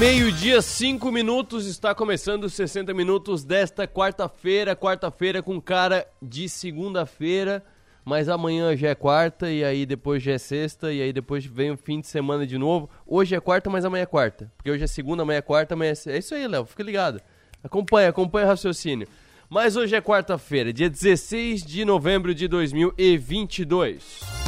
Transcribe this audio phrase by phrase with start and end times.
[0.00, 4.74] Meio-dia, cinco minutos, está começando os 60 minutos desta quarta-feira.
[4.74, 7.62] Quarta-feira com cara de segunda-feira,
[8.02, 11.72] mas amanhã já é quarta, e aí depois já é sexta, e aí depois vem
[11.72, 12.88] o fim de semana de novo.
[13.06, 14.50] Hoje é quarta, mas amanhã é quarta.
[14.56, 16.12] Porque hoje é segunda, amanhã é quarta, amanhã é.
[16.12, 17.20] É isso aí, Léo, fica ligado.
[17.62, 19.06] Acompanha, acompanha o raciocínio.
[19.50, 24.39] Mas hoje é quarta-feira, dia 16 de novembro de 2022.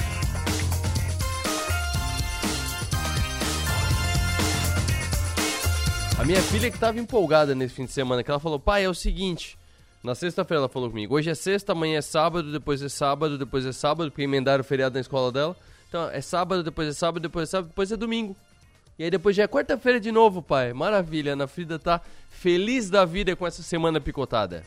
[6.22, 8.88] A minha filha que estava empolgada nesse fim de semana, que ela falou, pai, é
[8.88, 9.58] o seguinte.
[10.04, 13.66] Na sexta-feira ela falou comigo, hoje é sexta, amanhã é sábado, depois é sábado, depois
[13.66, 15.56] é sábado, porque emendaram o feriado na escola dela.
[15.88, 18.36] Então, é sábado, depois é sábado, depois é sábado, depois é domingo.
[18.96, 20.72] E aí depois já é quarta-feira de novo, pai.
[20.72, 22.00] Maravilha, a Ana Frida tá
[22.30, 24.62] feliz da vida com essa semana picotada.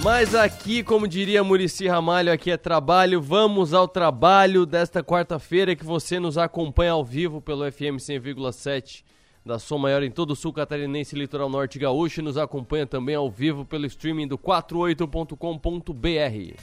[0.00, 3.20] Mas aqui, como diria Murici Ramalho, aqui é trabalho.
[3.20, 9.02] Vamos ao trabalho desta quarta-feira que você nos acompanha ao vivo pelo FM 100,7
[9.44, 12.20] da Som Maior em todo o sul catarinense litoral norte gaúcho.
[12.20, 16.54] E nos acompanha também ao vivo pelo streaming do 48.com.br.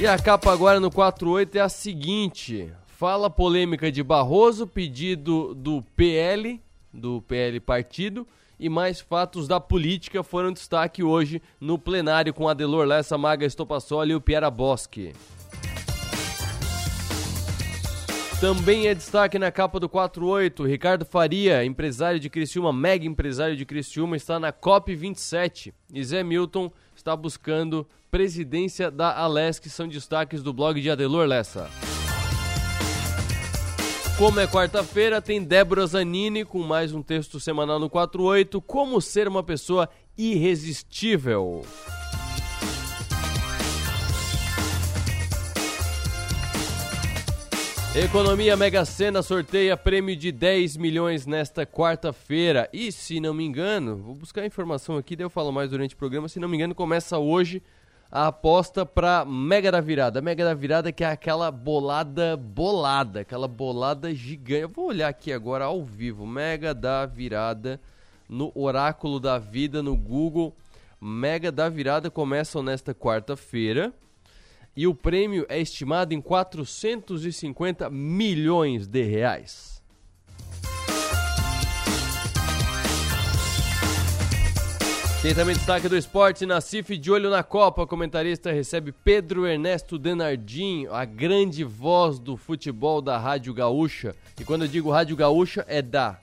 [0.00, 5.80] E a capa agora no 48 é a seguinte: fala polêmica de Barroso, pedido do
[5.94, 6.60] PL,
[6.92, 8.26] do PL Partido
[8.58, 14.12] e mais fatos da política foram destaque hoje no plenário com Adelor Lessa, Maga Estopassoli
[14.12, 15.12] e o Piera Bosque.
[18.40, 23.64] Também é destaque na capa do 48, Ricardo Faria, empresário de Criciúma, mega empresário de
[23.64, 30.52] Criciúma, está na COP27 e Zé Milton está buscando presidência da Alesc, são destaques do
[30.52, 31.70] blog de Adelor Lessa.
[34.16, 39.26] Como é quarta-feira, tem Débora Zanini com mais um texto semanal no 48, Como ser
[39.26, 41.62] uma pessoa irresistível.
[47.96, 52.68] Economia Mega Sena sorteia prêmio de 10 milhões nesta quarta-feira.
[52.72, 55.96] E se não me engano, vou buscar a informação aqui, daí eu falo mais durante
[55.96, 56.28] o programa.
[56.28, 57.60] Se não me engano, começa hoje
[58.14, 60.22] a aposta para Mega da Virada.
[60.22, 64.62] Mega da Virada que é aquela bolada bolada, aquela bolada gigante.
[64.62, 67.80] Eu vou olhar aqui agora ao vivo, Mega da Virada
[68.28, 70.54] no Oráculo da Vida no Google.
[71.00, 73.92] Mega da Virada começa nesta quarta-feira
[74.76, 79.73] e o prêmio é estimado em 450 milhões de reais.
[85.24, 87.80] Tem também destaque do esporte, Nacife de olho na Copa.
[87.80, 94.14] O comentarista recebe Pedro Ernesto Denardim, a grande voz do futebol da Rádio Gaúcha.
[94.38, 96.20] E quando eu digo Rádio Gaúcha, é da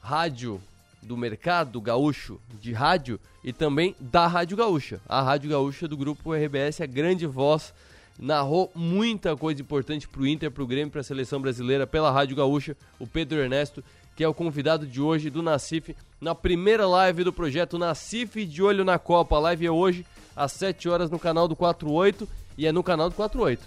[0.00, 0.62] rádio
[1.02, 5.00] do mercado gaúcho de rádio e também da Rádio Gaúcha.
[5.08, 7.74] A Rádio Gaúcha do grupo RBS, a grande voz,
[8.16, 12.12] narrou muita coisa importante para o Inter, para o Grêmio, para a seleção brasileira pela
[12.12, 12.76] Rádio Gaúcha.
[13.00, 13.82] O Pedro Ernesto
[14.14, 18.62] que é o convidado de hoje do Nacif, na primeira live do projeto Nacif de
[18.62, 19.36] Olho na Copa.
[19.36, 20.06] A live é hoje,
[20.36, 23.66] às 7 horas, no canal do 48 e é no canal do 48.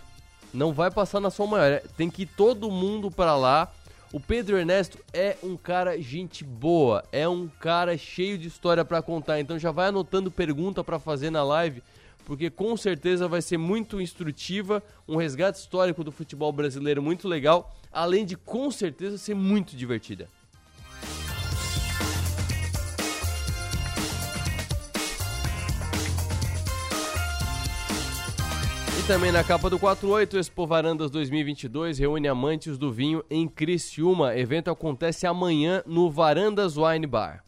[0.54, 3.72] Não vai passar na Som Maior, é, tem que ir todo mundo para lá.
[4.14, 9.02] O Pedro Ernesto é um cara gente boa, é um cara cheio de história para
[9.02, 11.84] contar, então já vai anotando pergunta para fazer na live,
[12.24, 17.76] porque com certeza vai ser muito instrutiva, um resgate histórico do futebol brasileiro muito legal,
[17.96, 20.28] além de com certeza ser muito divertida.
[29.08, 34.36] também na capa do 48, Expo Varandas 2022 reúne amantes do vinho em Criciúma.
[34.36, 37.44] Evento acontece amanhã no Varandas Wine Bar.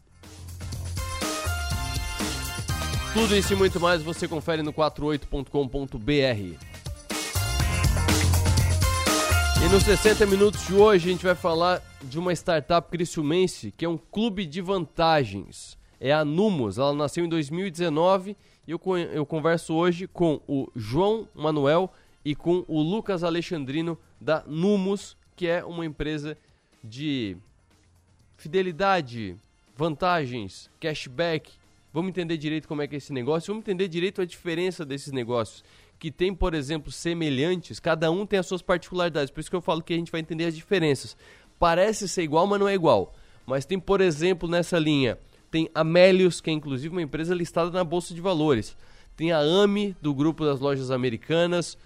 [3.12, 6.77] Tudo isso e muito mais você confere no 48.com.br.
[9.60, 13.84] E nos 60 minutos de hoje a gente vai falar de uma startup criciumense que
[13.84, 15.76] é um clube de vantagens.
[16.00, 18.36] É a Numos, ela nasceu em 2019
[18.66, 18.80] e eu,
[19.12, 21.92] eu converso hoje com o João Manuel
[22.24, 26.38] e com o Lucas Alexandrino da Numos, que é uma empresa
[26.82, 27.36] de
[28.36, 29.36] fidelidade,
[29.76, 31.50] vantagens, cashback.
[31.92, 35.12] Vamos entender direito como é que é esse negócio, vamos entender direito a diferença desses
[35.12, 35.64] negócios
[35.98, 39.60] que tem, por exemplo, semelhantes, cada um tem as suas particularidades, por isso que eu
[39.60, 41.16] falo que a gente vai entender as diferenças.
[41.58, 43.14] Parece ser igual, mas não é igual.
[43.44, 45.18] Mas tem, por exemplo, nessa linha,
[45.50, 48.76] tem a Melius, que é inclusive uma empresa listada na Bolsa de Valores.
[49.16, 51.76] Tem a AMI, do grupo das lojas americanas.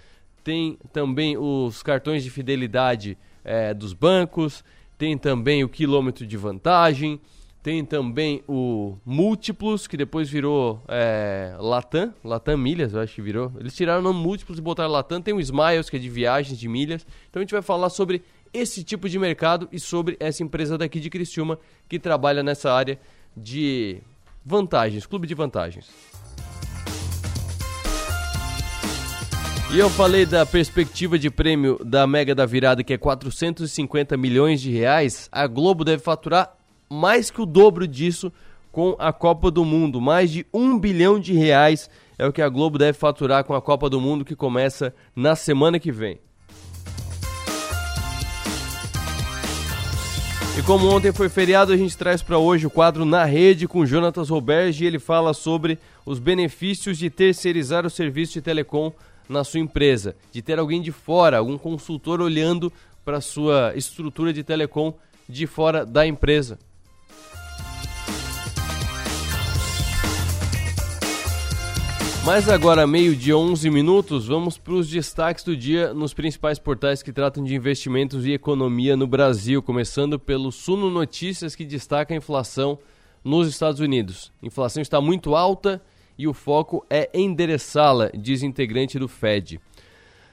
[0.44, 4.64] Tem também os cartões de fidelidade é, dos bancos.
[4.98, 7.20] Tem também o quilômetro de vantagem.
[7.62, 13.52] Tem também o Múltiplos, que depois virou é, Latam, Latam Milhas, eu acho que virou.
[13.56, 15.22] Eles tiraram o nome Múltiplos e botaram Latam.
[15.22, 17.06] Tem o Smiles, que é de viagens, de milhas.
[17.30, 20.98] Então a gente vai falar sobre esse tipo de mercado e sobre essa empresa daqui
[20.98, 21.56] de Criciúma
[21.88, 22.98] que trabalha nessa área
[23.36, 24.02] de
[24.44, 25.88] vantagens, clube de vantagens.
[29.72, 34.60] E eu falei da perspectiva de prêmio da Mega da Virada, que é 450 milhões
[34.60, 35.28] de reais.
[35.30, 36.58] A Globo deve faturar
[36.92, 38.30] mais que o dobro disso
[38.70, 40.00] com a Copa do Mundo.
[40.00, 43.62] Mais de um bilhão de reais é o que a Globo deve faturar com a
[43.62, 46.18] Copa do Mundo, que começa na semana que vem.
[50.58, 53.86] E como ontem foi feriado, a gente traz para hoje o quadro Na Rede com
[53.86, 58.92] Jonatas Roberge e ele fala sobre os benefícios de terceirizar o serviço de telecom
[59.26, 62.70] na sua empresa, de ter alguém de fora, algum consultor olhando
[63.02, 64.92] para sua estrutura de telecom
[65.26, 66.58] de fora da empresa.
[72.24, 77.02] Mas agora, meio de 11 minutos, vamos para os destaques do dia nos principais portais
[77.02, 82.16] que tratam de investimentos e economia no Brasil, começando pelo Suno Notícias, que destaca a
[82.16, 82.78] inflação
[83.24, 84.32] nos Estados Unidos.
[84.40, 85.82] Inflação está muito alta
[86.16, 89.60] e o foco é endereçá-la, diz integrante do Fed.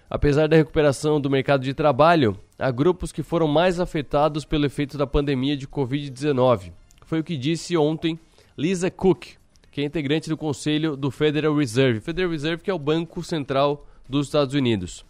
[0.07, 4.95] Apesar da recuperação do mercado de trabalho, há grupos que foram mais afetados pelo efeito
[4.95, 6.71] da pandemia de Covid-19.
[7.03, 8.19] Foi o que disse ontem
[8.55, 9.38] Lisa Cook,
[9.71, 11.99] que é integrante do conselho do Federal Reserve.
[11.99, 15.05] Federal Reserve que é o Banco Central dos Estados Unidos.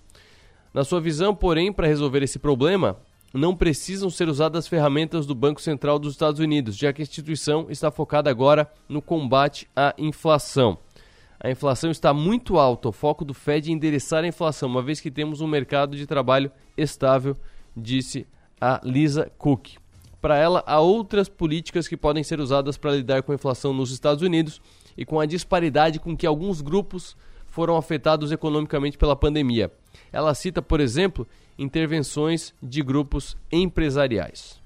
[0.73, 2.97] Na sua visão, porém, para resolver esse problema,
[3.33, 7.03] não precisam ser usadas as ferramentas do Banco Central dos Estados Unidos, já que a
[7.03, 10.77] instituição está focada agora no combate à inflação.
[11.39, 14.99] A inflação está muito alta, o foco do Fed é endereçar a inflação, uma vez
[14.99, 17.37] que temos um mercado de trabalho estável,
[17.75, 18.27] disse
[18.59, 19.77] a Lisa Cook.
[20.21, 23.91] Para ela, há outras políticas que podem ser usadas para lidar com a inflação nos
[23.91, 24.61] Estados Unidos
[24.97, 27.15] e com a disparidade com que alguns grupos
[27.47, 29.71] foram afetados economicamente pela pandemia.
[30.11, 31.27] Ela cita, por exemplo,
[31.57, 34.58] intervenções de grupos empresariais.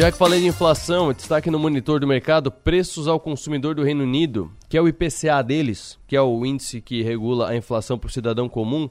[0.00, 4.02] Já que falei de inflação, destaque no monitor do mercado, preços ao consumidor do Reino
[4.02, 8.08] Unido, que é o IPCA deles, que é o índice que regula a inflação para
[8.08, 8.88] o cidadão comum,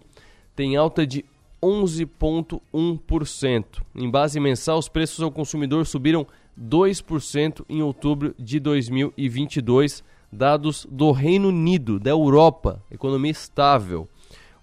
[0.56, 1.26] tem alta de
[1.64, 3.82] 11,1%.
[3.96, 11.12] Em base mensal, os preços ao consumidor subiram 2% em outubro de 2022, dados do
[11.12, 14.08] Reino Unido, da Europa, economia estável.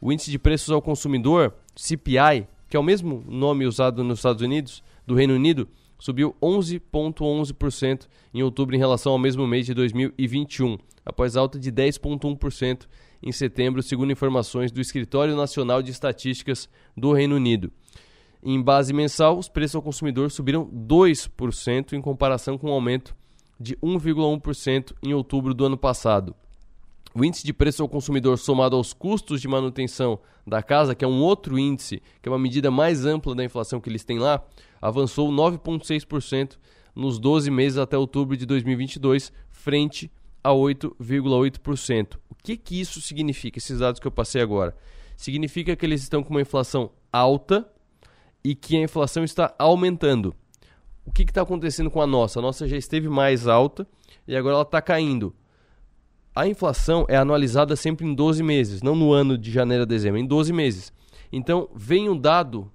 [0.01, 4.43] O índice de preços ao consumidor, CPI, que é o mesmo nome usado nos Estados
[4.43, 10.79] Unidos, do Reino Unido, subiu 11,11% em outubro em relação ao mesmo mês de 2021,
[11.05, 12.87] após alta de 10,1%
[13.23, 17.73] em setembro, segundo informações do Escritório Nacional de Estatísticas do Reino Unido.
[18.43, 23.17] Em base mensal, os preços ao consumidor subiram 2% em comparação com o um aumento
[23.59, 26.35] de 1,1% em outubro do ano passado.
[27.15, 31.09] O índice de preço ao consumidor somado aos custos de manutenção da casa, que é
[31.09, 34.45] um outro índice, que é uma medida mais ampla da inflação que eles têm lá,
[34.81, 36.57] avançou 9,6%
[36.95, 40.11] nos 12 meses até outubro de 2022, frente
[40.43, 42.15] a 8,8%.
[42.31, 44.75] O que, que isso significa, esses dados que eu passei agora?
[45.17, 47.69] Significa que eles estão com uma inflação alta
[48.45, 50.35] e que a inflação está aumentando.
[51.05, 52.39] O que está acontecendo com a nossa?
[52.39, 53.87] A nossa já esteve mais alta
[54.27, 55.35] e agora ela está caindo.
[56.35, 60.21] A inflação é analisada sempre em 12 meses, não no ano de janeiro a dezembro,
[60.21, 60.93] em 12 meses.
[61.33, 62.71] Então, vem um dado,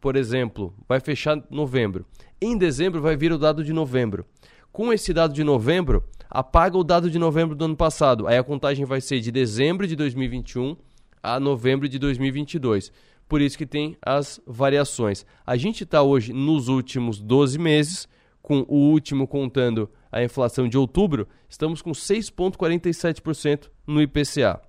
[0.00, 2.06] por exemplo, vai fechar novembro.
[2.40, 4.24] Em dezembro vai vir o dado de novembro.
[4.72, 8.26] Com esse dado de novembro, apaga o dado de novembro do ano passado.
[8.26, 10.76] Aí a contagem vai ser de dezembro de 2021
[11.22, 12.92] a novembro de 2022.
[13.28, 15.26] Por isso que tem as variações.
[15.46, 18.08] A gente está hoje nos últimos 12 meses,
[18.42, 24.60] com o último contando a inflação de outubro, estamos com 6,47% no IPCA.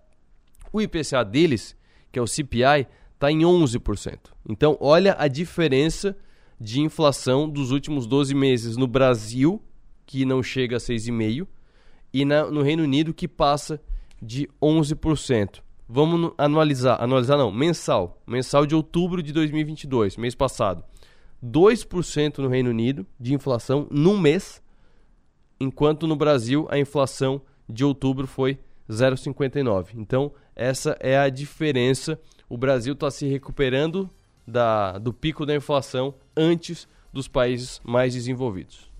[0.72, 1.76] O IPCA deles,
[2.12, 2.88] que é o CPI,
[3.22, 4.18] está em 11%.
[4.50, 6.18] Então, olha a diferença
[6.60, 9.62] de inflação dos últimos 12 meses no Brasil,
[10.08, 11.48] que não chega a 6,5%,
[12.12, 13.80] e na, no Reino Unido, que passa
[14.20, 15.62] de 11%.
[15.88, 20.84] Vamos analisar, analisar não, mensal, mensal de outubro de 2022, mês passado.
[21.44, 24.62] 2% no Reino Unido de inflação num mês,
[25.60, 28.60] enquanto no Brasil a inflação de outubro foi
[28.90, 29.90] 0,59.
[29.96, 32.20] Então, essa é a diferença.
[32.52, 34.10] O Brasil está se recuperando
[34.46, 38.92] da, do pico da inflação antes dos países mais desenvolvidos.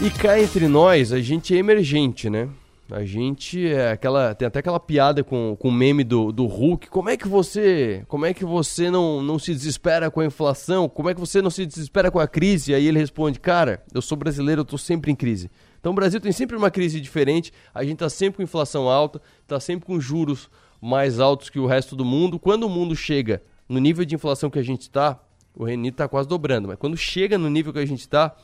[0.00, 2.48] E cá entre nós, a gente é emergente, né?
[2.88, 4.32] A gente é aquela.
[4.32, 6.88] Tem até aquela piada com, com o meme do, do Hulk.
[6.88, 8.04] Como é que você.
[8.06, 10.88] Como é que você não, não se desespera com a inflação?
[10.88, 12.72] Como é que você não se desespera com a crise?
[12.72, 15.50] Aí ele responde, cara, eu sou brasileiro, eu tô sempre em crise.
[15.80, 19.20] Então o Brasil tem sempre uma crise diferente, a gente tá sempre com inflação alta,
[19.48, 20.48] tá sempre com juros
[20.80, 22.38] mais altos que o resto do mundo.
[22.38, 25.20] Quando o mundo chega no nível de inflação que a gente está,
[25.54, 28.34] o Renito está quase dobrando, mas quando chega no nível que a gente está,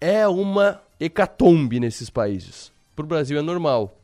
[0.00, 2.72] é uma hecatombe nesses países.
[2.96, 3.96] Para o Brasil é normal.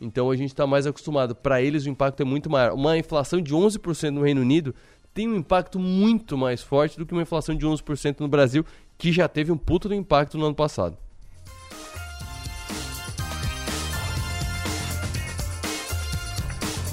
[0.00, 1.34] Então a gente está mais acostumado.
[1.34, 2.72] Para eles o impacto é muito maior.
[2.72, 4.74] Uma inflação de 11% no Reino Unido
[5.14, 8.64] tem um impacto muito mais forte do que uma inflação de 11% no Brasil,
[8.98, 10.98] que já teve um puto do impacto no ano passado.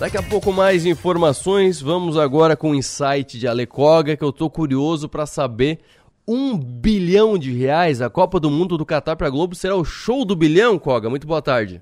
[0.04, 1.82] Daqui a pouco mais informações.
[1.82, 5.80] Vamos agora com o insight de Alecoga, que eu tô curioso para saber.
[6.28, 9.86] Um bilhão de reais, a Copa do Mundo do Catar para a Globo será o
[9.86, 11.10] show do bilhão, Coga?
[11.10, 11.82] Muito boa tarde.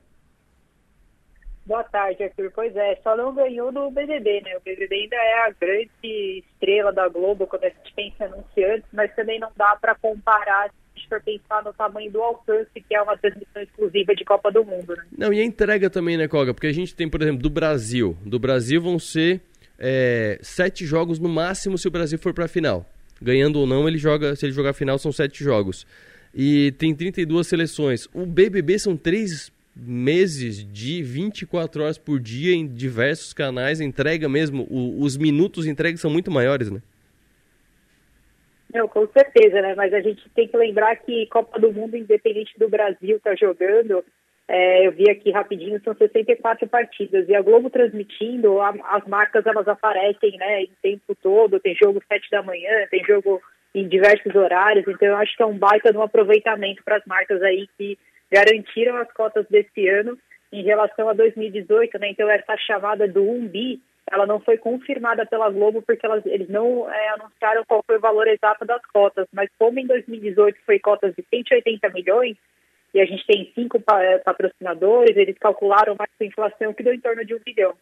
[1.65, 2.51] Boa tarde, Arthur.
[2.53, 4.55] Pois é, só não ganhou no BBB, né?
[4.55, 8.87] O BBB ainda é a grande estrela da Globo quando a gente pensa em anunciantes,
[8.93, 10.69] mas também não dá para comparar
[11.11, 14.95] for pensar no tamanho do alcance que é uma transmissão exclusiva de Copa do Mundo,
[14.95, 15.03] né?
[15.17, 16.53] Não, e a entrega também, né, Koga?
[16.53, 18.17] Porque a gente tem, por exemplo, do Brasil.
[18.25, 19.41] Do Brasil vão ser
[19.77, 22.85] é, sete jogos no máximo se o Brasil for para a final.
[23.21, 24.35] Ganhando ou não, ele joga.
[24.35, 25.85] Se ele jogar a final, são sete jogos.
[26.33, 28.07] E tem 32 seleções.
[28.13, 33.81] O BBB são três meses de 24 horas por dia em diversos canais.
[33.81, 36.81] Entrega mesmo, o, os minutos entregues são muito maiores, né?
[38.73, 39.75] Não, com certeza, né?
[39.75, 44.03] Mas a gente tem que lembrar que Copa do Mundo, independente do Brasil tá jogando,
[44.47, 47.27] é, eu vi aqui rapidinho, são 64 partidas.
[47.27, 52.01] E a Globo transmitindo, a, as marcas elas aparecem, né, em tempo todo, tem jogo
[52.07, 53.41] 7 da manhã, tem jogo
[53.73, 57.05] em diversos horários, então eu acho que é um baita de um aproveitamento para as
[57.05, 57.97] marcas aí que
[58.29, 60.17] garantiram as cotas desse ano
[60.51, 62.09] em relação a 2018, né?
[62.09, 66.49] Então essa chamada do 1 bi ela não foi confirmada pela Globo porque elas, eles
[66.49, 70.79] não é, anunciaram qual foi o valor exato das cotas, mas como em 2018 foi
[70.79, 72.37] cotas de 180 milhões,
[72.93, 73.79] e a gente tem cinco
[74.25, 77.73] patrocinadores, eles calcularam mais a inflação que deu em torno de um bilhão.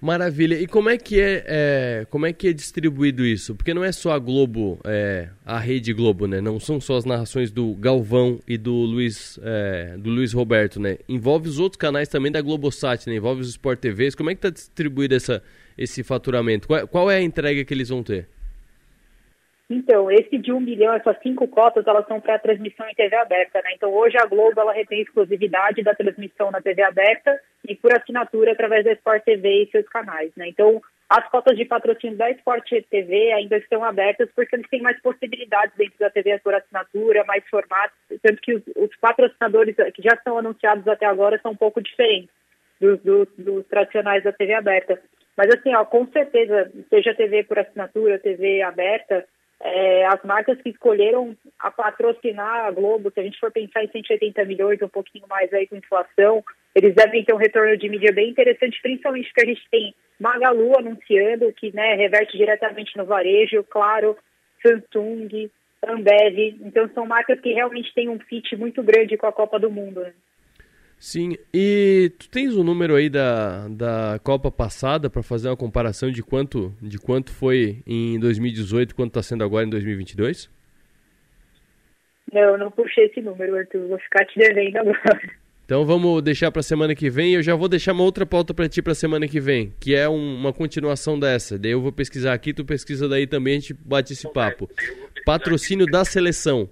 [0.00, 0.54] Maravilha.
[0.60, 3.54] E como é que é, é, como é que é distribuído isso?
[3.54, 6.40] Porque não é só a Globo, é, a rede Globo, né?
[6.40, 10.98] Não são só as narrações do Galvão e do Luiz, é, do Luiz Roberto, né?
[11.08, 13.16] Envolve os outros canais também da Globosat, né?
[13.16, 14.14] Envolve os Sport TVs.
[14.14, 15.42] Como é que está distribuído essa,
[15.76, 16.68] esse faturamento?
[16.68, 18.28] Qual, qual é a entrega que eles vão ter?
[19.70, 23.60] Então, esse de um milhão, essas cinco cotas, elas são para transmissão em TV aberta,
[23.62, 23.70] né?
[23.74, 28.52] Então, hoje a Globo, ela retém exclusividade da transmissão na TV aberta e por assinatura
[28.52, 30.48] através da Sport TV e seus canais, né?
[30.48, 35.00] Então, as cotas de patrocínio da Sport TV ainda estão abertas porque eles têm mais
[35.02, 40.14] possibilidades dentro da TV por assinatura, mais formatos, tanto que os, os patrocinadores que já
[40.14, 42.30] estão anunciados até agora são um pouco diferentes
[42.80, 44.98] dos, dos, dos tradicionais da TV aberta.
[45.36, 49.26] Mas assim, ó, com certeza, seja TV por assinatura, TV aberta,
[49.60, 53.90] é, as marcas que escolheram a patrocinar a Globo, se a gente for pensar em
[53.90, 58.12] 180 milhões, um pouquinho mais aí com inflação, eles devem ter um retorno de mídia
[58.12, 63.64] bem interessante, principalmente porque a gente tem Magalu anunciando, que né, reverte diretamente no varejo,
[63.64, 64.16] claro,
[64.62, 65.50] Samsung,
[65.86, 69.70] Ambev, então são marcas que realmente têm um fit muito grande com a Copa do
[69.70, 70.00] Mundo.
[70.00, 70.12] Né?
[70.98, 75.56] Sim, e tu tens o um número aí da, da Copa passada para fazer uma
[75.56, 80.50] comparação de quanto, de quanto foi em 2018 quanto está sendo agora em 2022?
[82.32, 83.86] Não, eu não puxei esse número, Arthur.
[83.88, 85.20] Vou ficar te devendo agora.
[85.64, 87.34] Então vamos deixar para semana que vem.
[87.34, 90.08] Eu já vou deixar uma outra pauta para ti para semana que vem, que é
[90.08, 91.58] um, uma continuação dessa.
[91.58, 94.68] Daí eu vou pesquisar aqui, tu pesquisa daí também, a gente bate esse papo.
[95.26, 96.68] Patrocínio da seleção,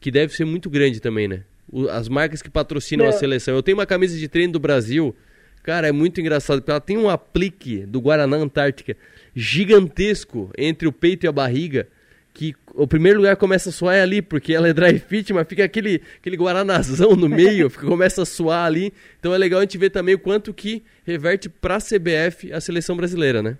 [0.00, 1.44] que deve ser muito grande também, né?
[1.90, 3.54] As marcas que patrocinam a seleção.
[3.54, 5.14] Eu tenho uma camisa de treino do Brasil,
[5.62, 8.96] cara, é muito engraçado, porque ela tem um aplique do Guaraná Antártica
[9.34, 11.88] gigantesco entre o peito e a barriga,
[12.32, 15.46] que o primeiro lugar começa a suar é ali, porque ela é dry fit, mas
[15.48, 18.92] fica aquele, aquele guaranazão no meio, fica, começa a suar ali.
[19.18, 22.60] Então é legal a gente ver também o quanto que reverte para a CBF a
[22.60, 23.58] seleção brasileira, né?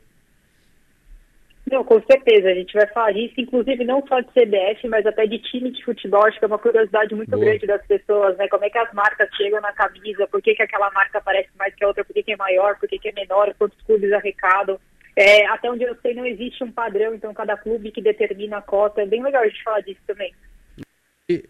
[1.71, 2.49] Não, com certeza.
[2.49, 5.85] A gente vai falar disso, inclusive não só de CBF, mas até de time de
[5.85, 6.27] futebol.
[6.27, 7.45] Acho que é uma curiosidade muito Boa.
[7.45, 8.49] grande das pessoas, né?
[8.49, 11.73] Como é que as marcas chegam na camisa, por que, que aquela marca parece mais
[11.75, 14.13] que a outra, por que, que é maior, por que, que é menor, quantos clubes
[14.13, 14.81] arrecadam.
[15.15, 18.63] É, até onde eu sei, não existe um padrão, então cada clube que determina a
[18.63, 19.03] cota.
[19.03, 20.35] É bem legal a gente falar disso também.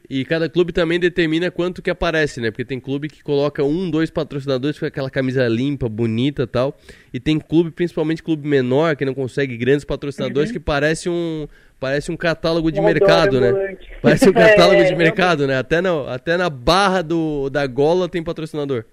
[0.09, 2.51] E, cada clube também determina quanto que aparece, né?
[2.51, 6.77] Porque tem clube que coloca um, dois patrocinadores com aquela camisa limpa, bonita tal.
[7.15, 10.55] E tem clube, principalmente clube menor, que não consegue grandes patrocinadores, uhum.
[10.55, 13.77] que parece um, parece um catálogo de mercado, né?
[14.03, 15.57] Parece um catálogo é, de mercado, né?
[15.57, 18.85] Até na, até na barra do, da gola tem patrocinador.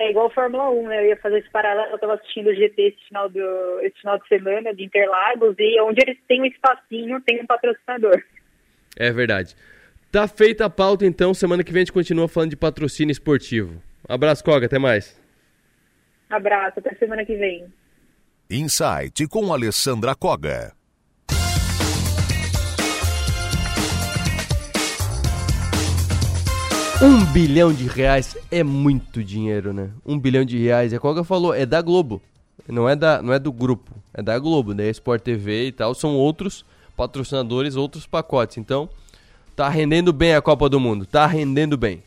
[0.00, 1.04] É igual Fórmula 1, né?
[1.04, 4.18] Eu ia fazer esse paralelo, eu estava assistindo o GT esse final, do, esse final
[4.18, 8.20] de semana de Interlagos e onde eles têm um espacinho, tem um patrocinador.
[9.00, 9.56] É verdade.
[10.12, 11.32] Tá feita a pauta, então.
[11.32, 13.82] Semana que vem a gente continua falando de patrocínio esportivo.
[14.06, 14.66] abraço, Koga.
[14.66, 15.18] Até mais.
[16.28, 16.80] Abraço.
[16.80, 17.64] Até semana que vem.
[18.50, 20.74] Insight com Alessandra Koga.
[27.02, 29.88] Um bilhão de reais é muito dinheiro, né?
[30.04, 30.92] Um bilhão de reais.
[30.92, 32.20] A Koga falou, é da Globo.
[32.68, 33.94] Não é, da, não é do grupo.
[34.12, 34.90] É da Globo, da né?
[34.90, 35.94] Sport TV e tal.
[35.94, 36.66] São outros
[37.00, 38.58] patrocinadores, outros pacotes.
[38.58, 38.86] Então,
[39.56, 42.02] tá rendendo bem a Copa do Mundo, tá rendendo bem.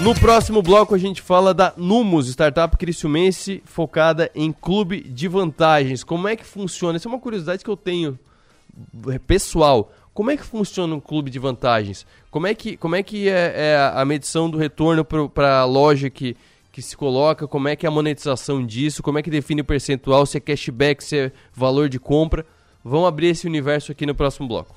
[0.00, 6.02] No próximo bloco a gente fala da Numos, startup criciumense focada em clube de vantagens.
[6.02, 6.96] Como é que funciona?
[6.96, 8.18] Essa é uma curiosidade que eu tenho
[9.08, 9.92] é, pessoal.
[10.14, 12.06] Como é que funciona um clube de vantagens?
[12.30, 16.08] Como é que, como é, que é, é a medição do retorno para a loja
[16.08, 16.34] que,
[16.72, 17.46] que se coloca?
[17.46, 19.02] Como é que é a monetização disso?
[19.02, 20.24] Como é que define o percentual?
[20.24, 22.46] Se é cashback, se é valor de compra?
[22.88, 24.74] Vamos abrir esse universo aqui no próximo bloco.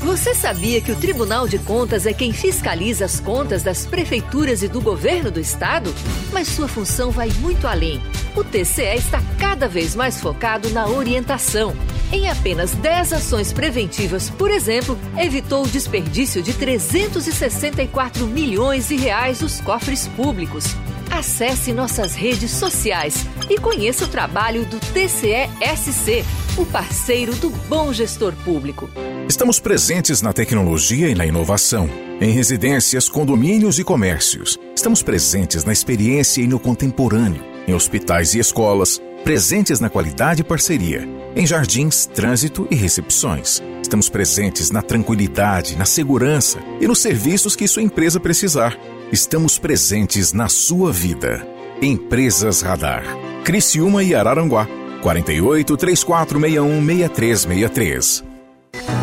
[0.00, 4.68] Você sabia que o Tribunal de Contas é quem fiscaliza as contas das prefeituras e
[4.68, 5.94] do governo do estado?
[6.32, 8.02] Mas sua função vai muito além.
[8.36, 11.76] O TCE está cada vez mais focado na orientação.
[12.12, 19.38] Em apenas 10 ações preventivas, por exemplo, evitou o desperdício de 364 milhões de reais
[19.38, 20.74] dos cofres públicos
[21.10, 26.24] Acesse nossas redes sociais e conheça o trabalho do TCE-SC,
[26.56, 28.88] o parceiro do bom gestor público.
[29.28, 31.90] Estamos presentes na tecnologia e na inovação,
[32.20, 34.56] em residências, condomínios e comércios.
[34.74, 40.44] Estamos presentes na experiência e no contemporâneo, em hospitais e escolas, presentes na qualidade e
[40.44, 43.60] parceria, em jardins, trânsito e recepções.
[43.82, 48.78] Estamos presentes na tranquilidade, na segurança e nos serviços que sua empresa precisar.
[49.12, 51.44] Estamos presentes na sua vida.
[51.82, 53.02] Empresas Radar.
[53.42, 54.68] Criciúma e Araranguá.
[55.02, 58.24] 48 3461 6363.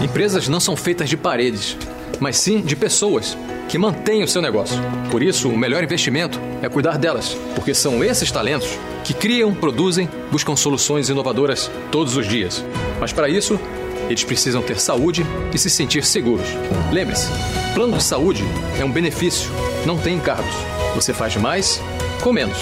[0.02, 1.76] Empresas não são feitas de paredes,
[2.22, 4.78] mas sim de pessoas que mantêm o seu negócio.
[5.12, 10.08] Por isso, o melhor investimento é cuidar delas, porque são esses talentos que criam, produzem,
[10.32, 12.64] buscam soluções inovadoras todos os dias.
[12.98, 13.60] Mas para isso,
[14.08, 16.48] eles precisam ter saúde e se sentir seguros.
[16.94, 17.30] Lembre-se,
[17.74, 18.42] plano de saúde
[18.80, 19.52] é um benefício,
[19.88, 20.54] não tem encargos.
[20.96, 21.82] Você faz mais
[22.22, 22.58] com menos.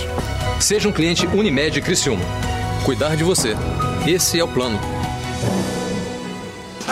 [0.59, 2.23] Seja um cliente Unimed Criciúma.
[2.85, 3.55] Cuidar de você.
[4.05, 4.79] Esse é o plano.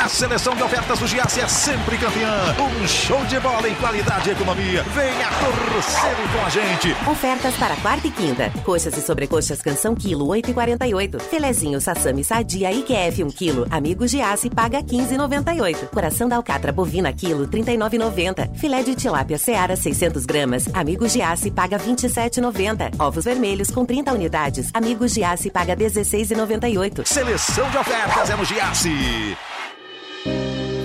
[0.04, 2.30] A seleção de ofertas do Giasse é sempre campeã.
[2.60, 4.84] Um show de bola em qualidade e economia.
[4.84, 7.10] Venha torcer com a gente.
[7.10, 8.52] Ofertas para quarta e quinta.
[8.66, 11.22] Coxas e sobrecoxas canção quilo 8,48.
[11.22, 13.66] Filezinho sassami sadia IQF 1 quilo.
[13.72, 15.88] Amigo Giasse paga 15,98.
[15.88, 18.58] Coração da alcatra bovina quilo 39,90.
[18.58, 20.68] Filé de tilápia seara 600 gramas.
[20.74, 23.00] Amigo Giasse paga 27,90.
[23.00, 24.70] Ovos vermelhos com 30 unidades.
[24.74, 27.06] Amigo Giasse paga 16,98.
[27.06, 29.38] Seleção de ofertas é no Giasse.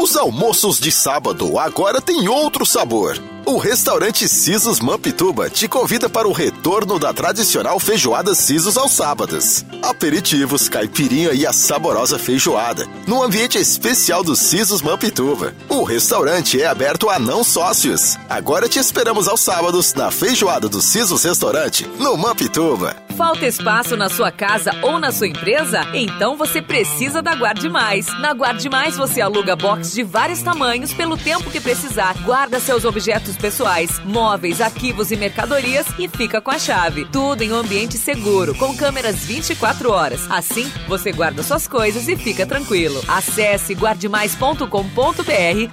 [0.00, 3.22] Os almoços de sábado agora têm outro sabor.
[3.44, 9.62] O restaurante Sisos Mampituba te convida para o retorno da tradicional feijoada Sisos aos sábados.
[9.82, 15.54] Aperitivos, caipirinha e a saborosa feijoada, no ambiente especial do Sisos Mampituba.
[15.68, 18.16] O restaurante é aberto a não sócios.
[18.26, 22.96] Agora te esperamos aos sábados na feijoada do Sisos Restaurante, no Mampituba.
[23.20, 25.82] Falta espaço na sua casa ou na sua empresa?
[25.92, 28.06] Então você precisa da Guarde Mais.
[28.18, 32.14] Na Guarde Mais você aluga box de vários tamanhos pelo tempo que precisar.
[32.24, 37.04] Guarda seus objetos pessoais, móveis, arquivos e mercadorias e fica com a chave.
[37.12, 40.26] Tudo em um ambiente seguro, com câmeras 24 horas.
[40.30, 43.04] Assim, você guarda suas coisas e fica tranquilo.
[43.06, 44.64] Acesse guardemais.com.br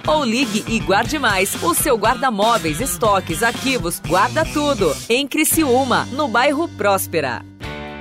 [0.06, 1.54] ou ligue e guarde mais.
[1.62, 4.94] O seu guarda-móveis, estoques, arquivos, guarda tudo.
[5.08, 7.37] Em Criciúma, no bairro Próspera.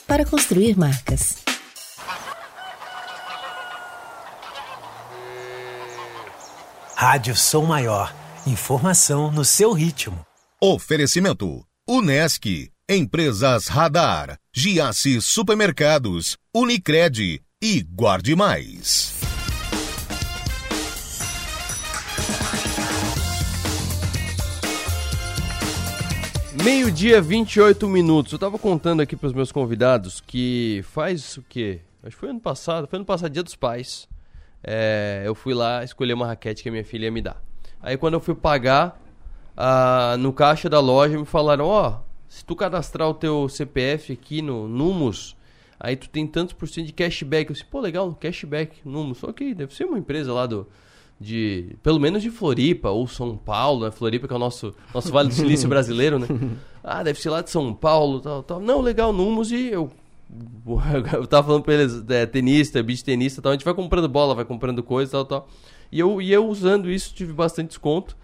[0.11, 1.37] para construir marcas.
[6.93, 8.13] Rádio Som Maior.
[8.45, 10.19] Informação no seu ritmo.
[10.61, 19.20] Oferecimento: Unesc, Empresas Radar, Giasse Supermercados, Unicred e Guarde Mais.
[26.63, 28.33] Meio-dia, 28 minutos.
[28.33, 31.81] Eu tava contando aqui pros meus convidados que faz o quê?
[32.03, 34.07] Acho que foi ano passado, foi ano passado, dia dos pais.
[34.63, 37.41] É, eu fui lá escolher uma raquete que a minha filha ia me dar.
[37.81, 39.01] Aí quando eu fui pagar,
[40.19, 44.43] no caixa da loja me falaram, ó, oh, se tu cadastrar o teu CPF aqui
[44.43, 45.35] no Numos,
[45.79, 47.49] aí tu tem tantos por cento de cashback.
[47.49, 48.83] Eu disse, pô, legal, cashback.
[49.15, 50.67] Só que deve ser uma empresa lá do
[51.21, 53.91] de pelo menos de Floripa ou São Paulo, né?
[53.91, 56.27] Floripa que é o nosso nosso Vale do Silício brasileiro, né?
[56.83, 58.59] Ah, deve ser lá de São Paulo, tal, tal.
[58.59, 59.91] Não, legal, Numos e eu
[61.13, 64.33] eu tava falando pra eles, é, tenista, beach tenista, tal, a gente vai comprando bola,
[64.33, 65.47] vai comprando coisa, tal, tal.
[65.91, 68.17] E eu e eu usando isso tive bastante desconto.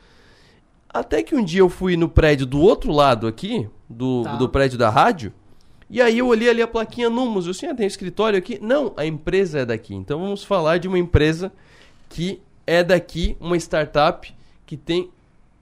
[0.90, 4.38] Até que um dia eu fui no prédio do outro lado aqui, do, tá.
[4.38, 5.32] do prédio da rádio,
[5.88, 8.58] e aí eu olhei ali a plaquinha Numos, eu assim, ah, tem escritório aqui?
[8.60, 9.94] Não, a empresa é daqui.
[9.94, 11.52] Então vamos falar de uma empresa
[12.10, 14.32] que é daqui uma startup
[14.66, 15.10] que tem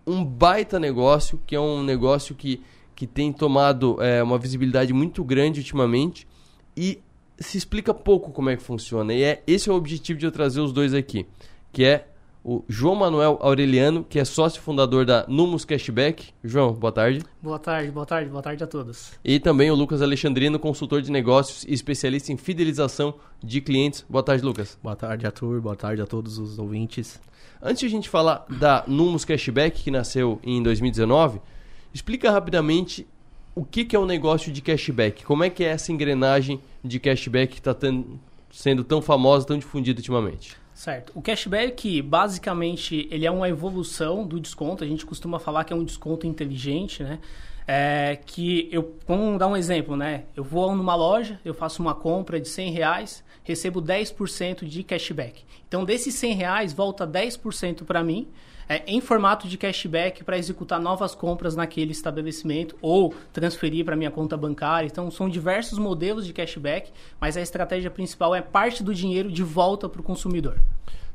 [0.05, 2.61] um baita negócio, que é um negócio que,
[2.95, 6.27] que tem tomado é, uma visibilidade muito grande ultimamente
[6.75, 6.99] e
[7.39, 9.13] se explica pouco como é que funciona.
[9.13, 11.25] E é esse é o objetivo de eu trazer os dois aqui,
[11.71, 12.07] que é
[12.45, 16.27] o João Manuel Aureliano, que é sócio fundador da Numus Cashback.
[16.43, 17.23] João, boa tarde.
[17.41, 19.13] Boa tarde, boa tarde, boa tarde a todos.
[19.25, 24.05] E também o Lucas Alexandrino, consultor de negócios e especialista em fidelização de clientes.
[24.07, 24.77] Boa tarde, Lucas.
[24.83, 25.59] Boa tarde, Arthur.
[25.59, 27.19] Boa tarde a todos os ouvintes.
[27.59, 31.41] Antes de a gente falar da Numus Cashback, que nasceu em 2019,
[31.91, 33.07] explica rapidamente
[33.55, 35.25] o que, que é o um negócio de cashback.
[35.25, 37.75] Como é que é essa engrenagem de cashback que está
[38.51, 40.63] sendo tão famosa, tão difundida ultimamente?
[40.75, 41.13] Certo.
[41.15, 44.83] O cashback, basicamente, ele é uma evolução do desconto.
[44.83, 47.19] A gente costuma falar que é um desconto inteligente, né?
[47.65, 50.25] É, que eu, vamos dar um exemplo, né?
[50.35, 55.45] Eu vou numa loja, eu faço uma compra de 100 reais, recebo 10% de cashback.
[55.65, 58.27] Então, desses 100 reais, volta 10% para mim
[58.67, 64.11] é, em formato de cashback para executar novas compras naquele estabelecimento ou transferir para minha
[64.11, 64.87] conta bancária.
[64.87, 69.43] Então, são diversos modelos de cashback, mas a estratégia principal é parte do dinheiro de
[69.43, 70.59] volta para o consumidor.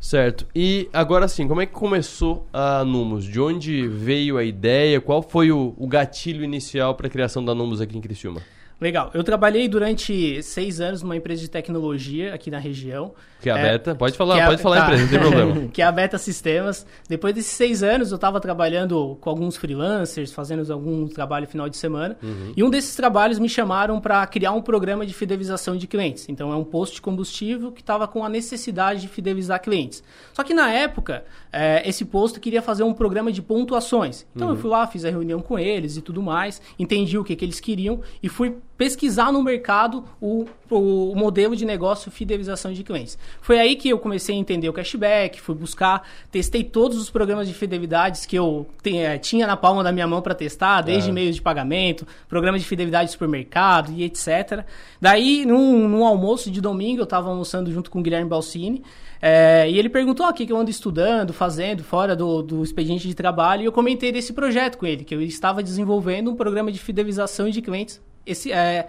[0.01, 0.47] Certo.
[0.55, 3.25] E agora sim, como é que começou a Numos?
[3.27, 4.99] De onde veio a ideia?
[4.99, 8.41] Qual foi o, o gatilho inicial para a criação da Numos aqui em Criciúma?
[8.81, 9.11] Legal.
[9.13, 13.13] Eu trabalhei durante seis anos numa empresa de tecnologia aqui na região.
[13.41, 13.95] Que é a Beta.
[13.95, 14.85] Pode falar, é, pode falar tá.
[14.87, 15.69] empresa, não tem problema.
[15.73, 16.87] que é a Beta Sistemas.
[17.09, 21.77] Depois desses seis anos, eu estava trabalhando com alguns freelancers, fazendo algum trabalho final de
[21.77, 22.17] semana.
[22.23, 22.53] Uhum.
[22.57, 26.29] E um desses trabalhos me chamaram para criar um programa de fidelização de clientes.
[26.29, 30.03] Então, é um posto de combustível que estava com a necessidade de fidelizar clientes.
[30.35, 34.27] Só que na época, é, esse posto queria fazer um programa de pontuações.
[34.35, 34.55] Então, uhum.
[34.55, 37.45] eu fui lá, fiz a reunião com eles e tudo mais, entendi o que, que
[37.45, 43.19] eles queriam e fui pesquisar no mercado o, o, modelo de negócio fidelização de clientes.
[43.43, 47.47] Foi aí que eu comecei a entender o cashback, fui buscar, testei todos os programas
[47.47, 51.13] de fidelidades que eu é, tinha na palma da minha mão para testar, desde é.
[51.13, 54.65] meios de pagamento, programa de fidelidade de supermercado e etc.
[54.99, 58.83] Daí, num, num almoço de domingo, eu estava almoçando junto com o Guilherme Balsini,
[59.21, 63.07] é, e ele perguntou o que, que eu ando estudando, fazendo, fora do, do expediente
[63.07, 66.73] de trabalho, e eu comentei desse projeto com ele, que eu estava desenvolvendo um programa
[66.73, 68.89] de fidelização de clientes esse, é,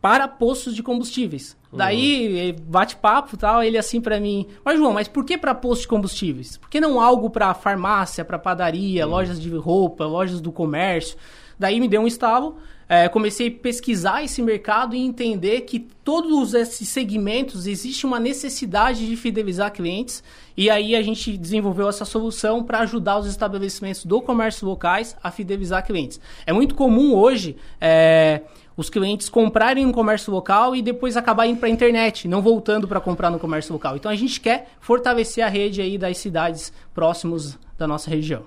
[0.00, 1.56] para postos de combustíveis.
[1.70, 1.78] Uhum.
[1.78, 5.88] Daí, bate-papo tal, ele assim para mim, mas João, mas por que para postos de
[5.88, 6.56] combustíveis?
[6.56, 9.12] Por que não algo para farmácia, para padaria, uhum.
[9.12, 11.16] lojas de roupa, lojas do comércio?
[11.62, 12.56] Daí me deu um estalo,
[12.88, 19.06] é, comecei a pesquisar esse mercado e entender que todos esses segmentos existe uma necessidade
[19.06, 20.24] de fidelizar clientes
[20.56, 25.30] e aí a gente desenvolveu essa solução para ajudar os estabelecimentos do comércio locais a
[25.30, 26.20] fidelizar clientes.
[26.44, 28.40] É muito comum hoje é,
[28.76, 33.00] os clientes comprarem no comércio local e depois acabarem para a internet, não voltando para
[33.00, 33.94] comprar no comércio local.
[33.94, 38.42] Então a gente quer fortalecer a rede aí das cidades próximas da nossa região.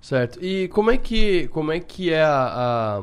[0.00, 0.42] Certo.
[0.42, 3.02] E como é que, como é, que é a,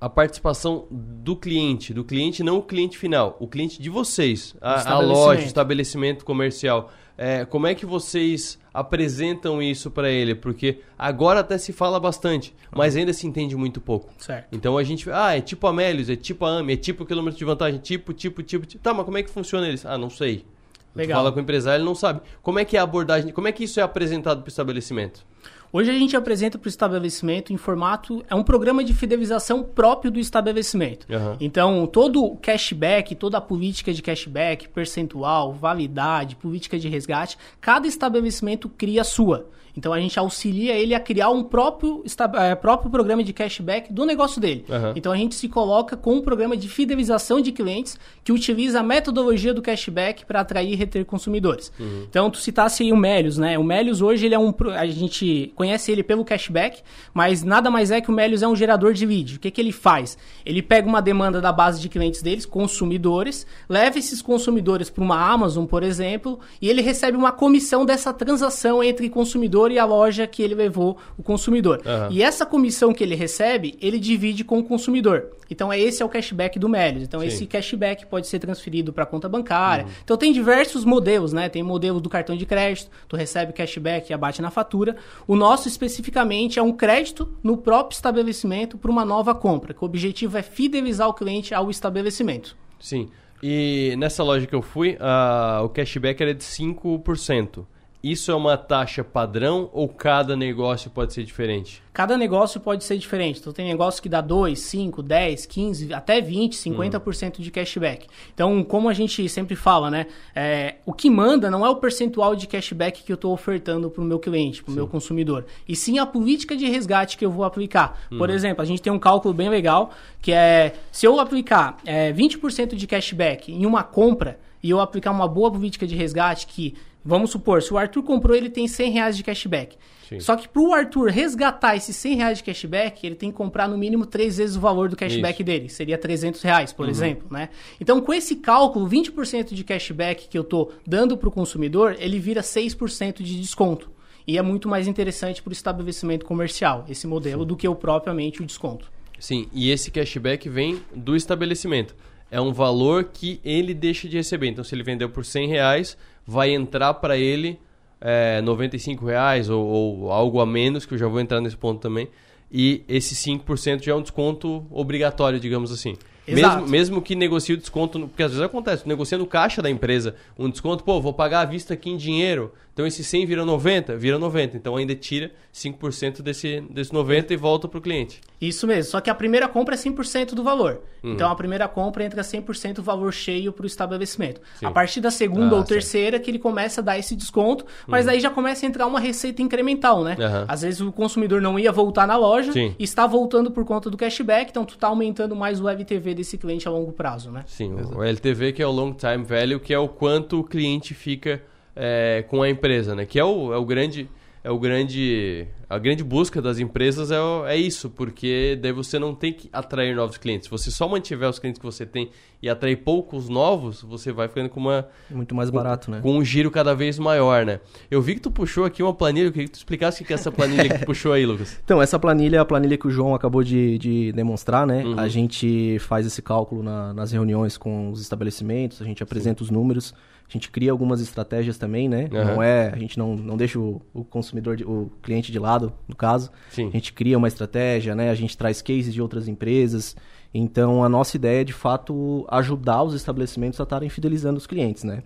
[0.00, 1.94] a, a participação do cliente?
[1.94, 6.24] Do cliente, não o cliente final, o cliente de vocês, a, a loja, o estabelecimento
[6.24, 6.90] comercial.
[7.22, 10.34] É, como é que vocês apresentam isso para ele?
[10.34, 14.10] Porque agora até se fala bastante, mas ainda se entende muito pouco.
[14.16, 14.48] Certo.
[14.52, 17.38] Então a gente, ah, é tipo a Melios, é tipo a AME, é tipo quilômetro
[17.38, 18.82] de vantagem, tipo, tipo, tipo, tipo.
[18.82, 19.84] Tá, mas como é que funciona eles?
[19.84, 20.46] Ah, não sei.
[20.94, 21.18] Legal.
[21.18, 22.22] Tu fala com o empresário, ele não sabe.
[22.42, 25.24] Como é que é a abordagem, como é que isso é apresentado para o estabelecimento?
[25.72, 28.24] Hoje a gente apresenta para o estabelecimento em formato.
[28.28, 31.06] É um programa de fidelização próprio do estabelecimento.
[31.08, 31.36] Uhum.
[31.40, 37.86] Então, todo o cashback, toda a política de cashback, percentual, validade, política de resgate, cada
[37.86, 39.48] estabelecimento cria a sua.
[39.76, 42.04] Então a gente auxilia ele a criar um próprio,
[42.34, 44.64] é, próprio programa de cashback do negócio dele.
[44.68, 44.92] Uhum.
[44.96, 48.82] Então a gente se coloca com um programa de fidelização de clientes que utiliza a
[48.82, 51.72] metodologia do cashback para atrair e reter consumidores.
[51.78, 52.04] Uhum.
[52.08, 53.58] Então tu citasse aí o Melios, né?
[53.58, 56.82] O Melios hoje ele é um a gente conhece ele pelo cashback,
[57.14, 59.36] mas nada mais é que o Melios é um gerador de lead.
[59.36, 60.18] O que que ele faz?
[60.44, 65.16] Ele pega uma demanda da base de clientes deles, consumidores, leva esses consumidores para uma
[65.16, 70.26] Amazon, por exemplo, e ele recebe uma comissão dessa transação entre consumidores e a loja
[70.26, 71.82] que ele levou o consumidor.
[71.84, 72.12] Uhum.
[72.12, 75.30] E essa comissão que ele recebe, ele divide com o consumidor.
[75.50, 77.02] Então, é esse é o cashback do Melios.
[77.02, 77.26] Então, Sim.
[77.26, 79.84] esse cashback pode ser transferido para a conta bancária.
[79.86, 79.90] Uhum.
[80.04, 81.48] Então, tem diversos modelos, né?
[81.48, 84.96] Tem modelo do cartão de crédito, tu recebe cashback e abate na fatura.
[85.26, 89.86] O nosso, especificamente, é um crédito no próprio estabelecimento para uma nova compra, que o
[89.86, 92.56] objetivo é fidelizar o cliente ao estabelecimento.
[92.78, 93.08] Sim.
[93.42, 97.64] E nessa loja que eu fui, uh, o cashback era de 5%.
[98.02, 101.82] Isso é uma taxa padrão ou cada negócio pode ser diferente?
[101.92, 103.40] Cada negócio pode ser diferente.
[103.40, 107.42] Então, tem negócio que dá 2, 5, 10, 15, até 20, 50% hum.
[107.42, 108.06] de cashback.
[108.32, 110.06] Então, como a gente sempre fala, né?
[110.34, 114.02] É, o que manda não é o percentual de cashback que eu estou ofertando para
[114.02, 115.44] o meu cliente, para o meu consumidor.
[115.68, 118.00] E sim a política de resgate que eu vou aplicar.
[118.10, 118.16] Hum.
[118.16, 119.90] Por exemplo, a gente tem um cálculo bem legal,
[120.22, 120.74] que é...
[120.90, 125.50] Se eu aplicar é, 20% de cashback em uma compra e eu aplicar uma boa
[125.50, 129.22] política de resgate que Vamos supor, se o Arthur comprou, ele tem 100 reais de
[129.22, 129.76] cashback.
[130.08, 130.20] Sim.
[130.20, 133.68] Só que para o Arthur resgatar esses 100 reais de cashback, ele tem que comprar
[133.68, 135.44] no mínimo três vezes o valor do cashback Isso.
[135.44, 135.68] dele.
[135.68, 136.90] Seria 300 reais, por uhum.
[136.90, 137.28] exemplo.
[137.30, 137.48] Né?
[137.80, 142.18] Então, com esse cálculo, 20% de cashback que eu estou dando para o consumidor, ele
[142.18, 143.88] vira 6% de desconto.
[144.26, 147.48] E é muito mais interessante para o estabelecimento comercial, esse modelo, Sim.
[147.48, 148.90] do que o propriamente o desconto.
[149.18, 151.94] Sim, e esse cashback vem do estabelecimento.
[152.30, 154.48] É um valor que ele deixa de receber.
[154.48, 155.96] Então, se ele vendeu por 100 reais,
[156.30, 157.58] vai entrar para ele
[158.00, 161.80] é, 95 reais ou, ou, algo a menos, que eu já vou entrar nesse ponto
[161.80, 162.08] também.
[162.52, 165.96] E esse 5% já é um desconto obrigatório, digamos assim.
[166.26, 166.58] Exato.
[166.58, 170.14] Mesmo, mesmo que negocie o desconto, porque às vezes acontece, negocia no caixa da empresa
[170.38, 173.96] um desconto, pô, vou pagar à vista aqui em dinheiro, então esse 100 vira 90,
[173.96, 178.20] vira 90, então ainda tira 5% desse, desse 90 e volta pro cliente.
[178.40, 180.80] Isso mesmo, só que a primeira compra é 100% do valor.
[181.02, 181.12] Uhum.
[181.12, 184.40] Então a primeira compra entra 100% o valor cheio para o estabelecimento.
[184.58, 184.66] Sim.
[184.66, 188.06] A partir da segunda Ah, ou terceira que ele começa a dar esse desconto, mas
[188.06, 188.12] Uhum.
[188.12, 190.16] aí já começa a entrar uma receita incremental, né?
[190.18, 190.44] Aham.
[190.48, 192.74] Às vezes o consumidor não ia voltar na loja Sim.
[192.78, 196.38] e está voltando por conta do cashback, então tu tá aumentando mais o LTV desse
[196.38, 197.44] cliente a longo prazo, né?
[197.46, 200.94] Sim, o LTV que é o Long Time Value, que é o quanto o cliente
[200.94, 201.42] fica
[201.82, 203.06] é, com a empresa, né?
[203.06, 204.08] Que é o, é o grande...
[204.42, 205.46] É o grande...
[205.68, 207.16] A grande busca das empresas é,
[207.46, 210.46] é isso, porque daí você não tem que atrair novos clientes.
[210.46, 212.10] Se você só mantiver os clientes que você tem
[212.42, 214.88] e atrair poucos novos, você vai ficando com uma...
[215.10, 216.00] Muito mais barato, né?
[216.02, 217.60] Com um giro cada vez maior, né?
[217.90, 220.12] Eu vi que tu puxou aqui uma planilha, eu queria que tu explicasse o que
[220.12, 221.60] é essa planilha que tu puxou aí, Lucas.
[221.62, 224.82] Então, essa planilha é a planilha que o João acabou de, de demonstrar, né?
[224.84, 224.98] Uhum.
[224.98, 229.50] A gente faz esse cálculo na- nas reuniões com os estabelecimentos, a gente apresenta os
[229.50, 229.94] números,
[230.30, 232.08] a gente cria algumas estratégias também, né?
[232.12, 232.24] Aham.
[232.34, 235.72] Não é, a gente não, não deixa o, o consumidor, de- o cliente de lado,
[235.88, 236.30] no caso.
[236.50, 236.68] Sim.
[236.68, 238.10] A gente cria uma estratégia, né?
[238.10, 239.96] A gente traz cases de outras empresas.
[240.32, 244.84] Então, a nossa ideia é, de fato, ajudar os estabelecimentos a estarem fidelizando os clientes,
[244.84, 245.02] né?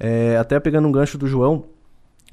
[0.00, 1.64] É, até pegando um gancho do João,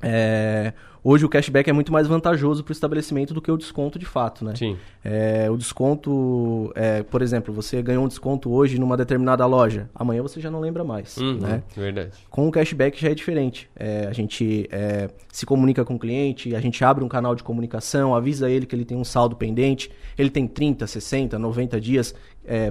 [0.01, 3.97] é, hoje o cashback é muito mais vantajoso para o estabelecimento do que o desconto
[3.99, 4.55] de fato, né?
[4.55, 4.77] Sim.
[5.03, 10.21] É, o desconto, é, por exemplo, você ganhou um desconto hoje numa determinada loja, amanhã
[10.21, 11.63] você já não lembra mais, Uhum, né?
[11.75, 12.11] Verdade.
[12.29, 13.69] Com o cashback já é diferente.
[13.75, 17.43] É, a gente é, se comunica com o cliente, a gente abre um canal de
[17.43, 22.13] comunicação, avisa ele que ele tem um saldo pendente, ele tem 30, 60, 90 dias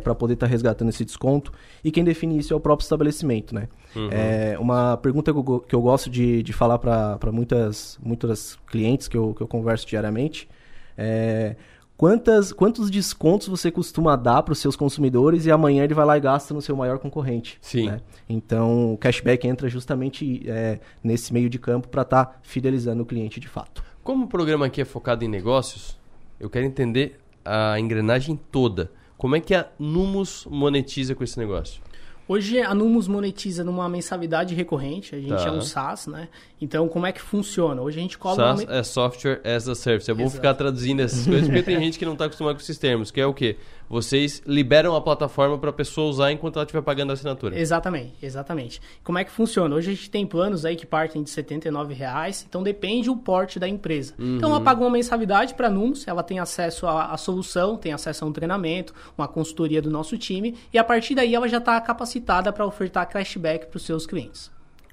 [0.02, 1.52] para poder estar resgatando esse desconto.
[1.84, 3.68] E quem define isso é o próprio estabelecimento, né?
[3.94, 4.08] Uhum.
[4.10, 9.08] É, uma pergunta que eu, que eu gosto de, de falar para muitas, muitas clientes
[9.08, 10.48] que eu, que eu converso diariamente
[10.96, 11.54] é
[11.98, 16.16] quantas, quantos descontos você costuma dar para os seus consumidores e amanhã ele vai lá
[16.16, 17.58] e gasta no seu maior concorrente.
[17.60, 17.86] Sim.
[17.86, 18.00] né?
[18.28, 23.40] Então, o cashback entra justamente é, nesse meio de campo para estar fidelizando o cliente
[23.40, 23.82] de fato.
[24.02, 25.98] Como o programa aqui é focado em negócios,
[26.38, 28.90] eu quero entender a engrenagem toda.
[29.18, 31.82] Como é que a Numos monetiza com esse negócio?
[32.28, 35.46] Hoje a Numos monetiza numa mensalidade recorrente, a gente Tá.
[35.48, 36.28] é um SaaS, né?
[36.60, 37.80] Então como é que funciona?
[37.82, 38.76] Hoje a gente cobra SaaS uma...
[38.76, 40.10] é Software as a Service.
[40.10, 40.36] É bom Exato.
[40.36, 43.20] ficar traduzindo essas coisas, porque tem gente que não está acostumado com esses termos, que
[43.20, 43.56] é o quê?
[43.88, 47.58] Vocês liberam a plataforma para a pessoa usar enquanto ela estiver pagando a assinatura.
[47.58, 48.80] Exatamente, exatamente.
[49.02, 49.74] Como é que funciona?
[49.74, 53.58] Hoje a gente tem planos aí que partem de 79 reais, então depende o porte
[53.58, 54.14] da empresa.
[54.18, 54.36] Uhum.
[54.36, 57.92] Então ela paga uma mensalidade para a Numos, ela tem acesso à, à solução, tem
[57.92, 61.58] acesso a um treinamento, uma consultoria do nosso time, e a partir daí ela já
[61.58, 64.50] está capacitada para ofertar cashback para os seus clientes.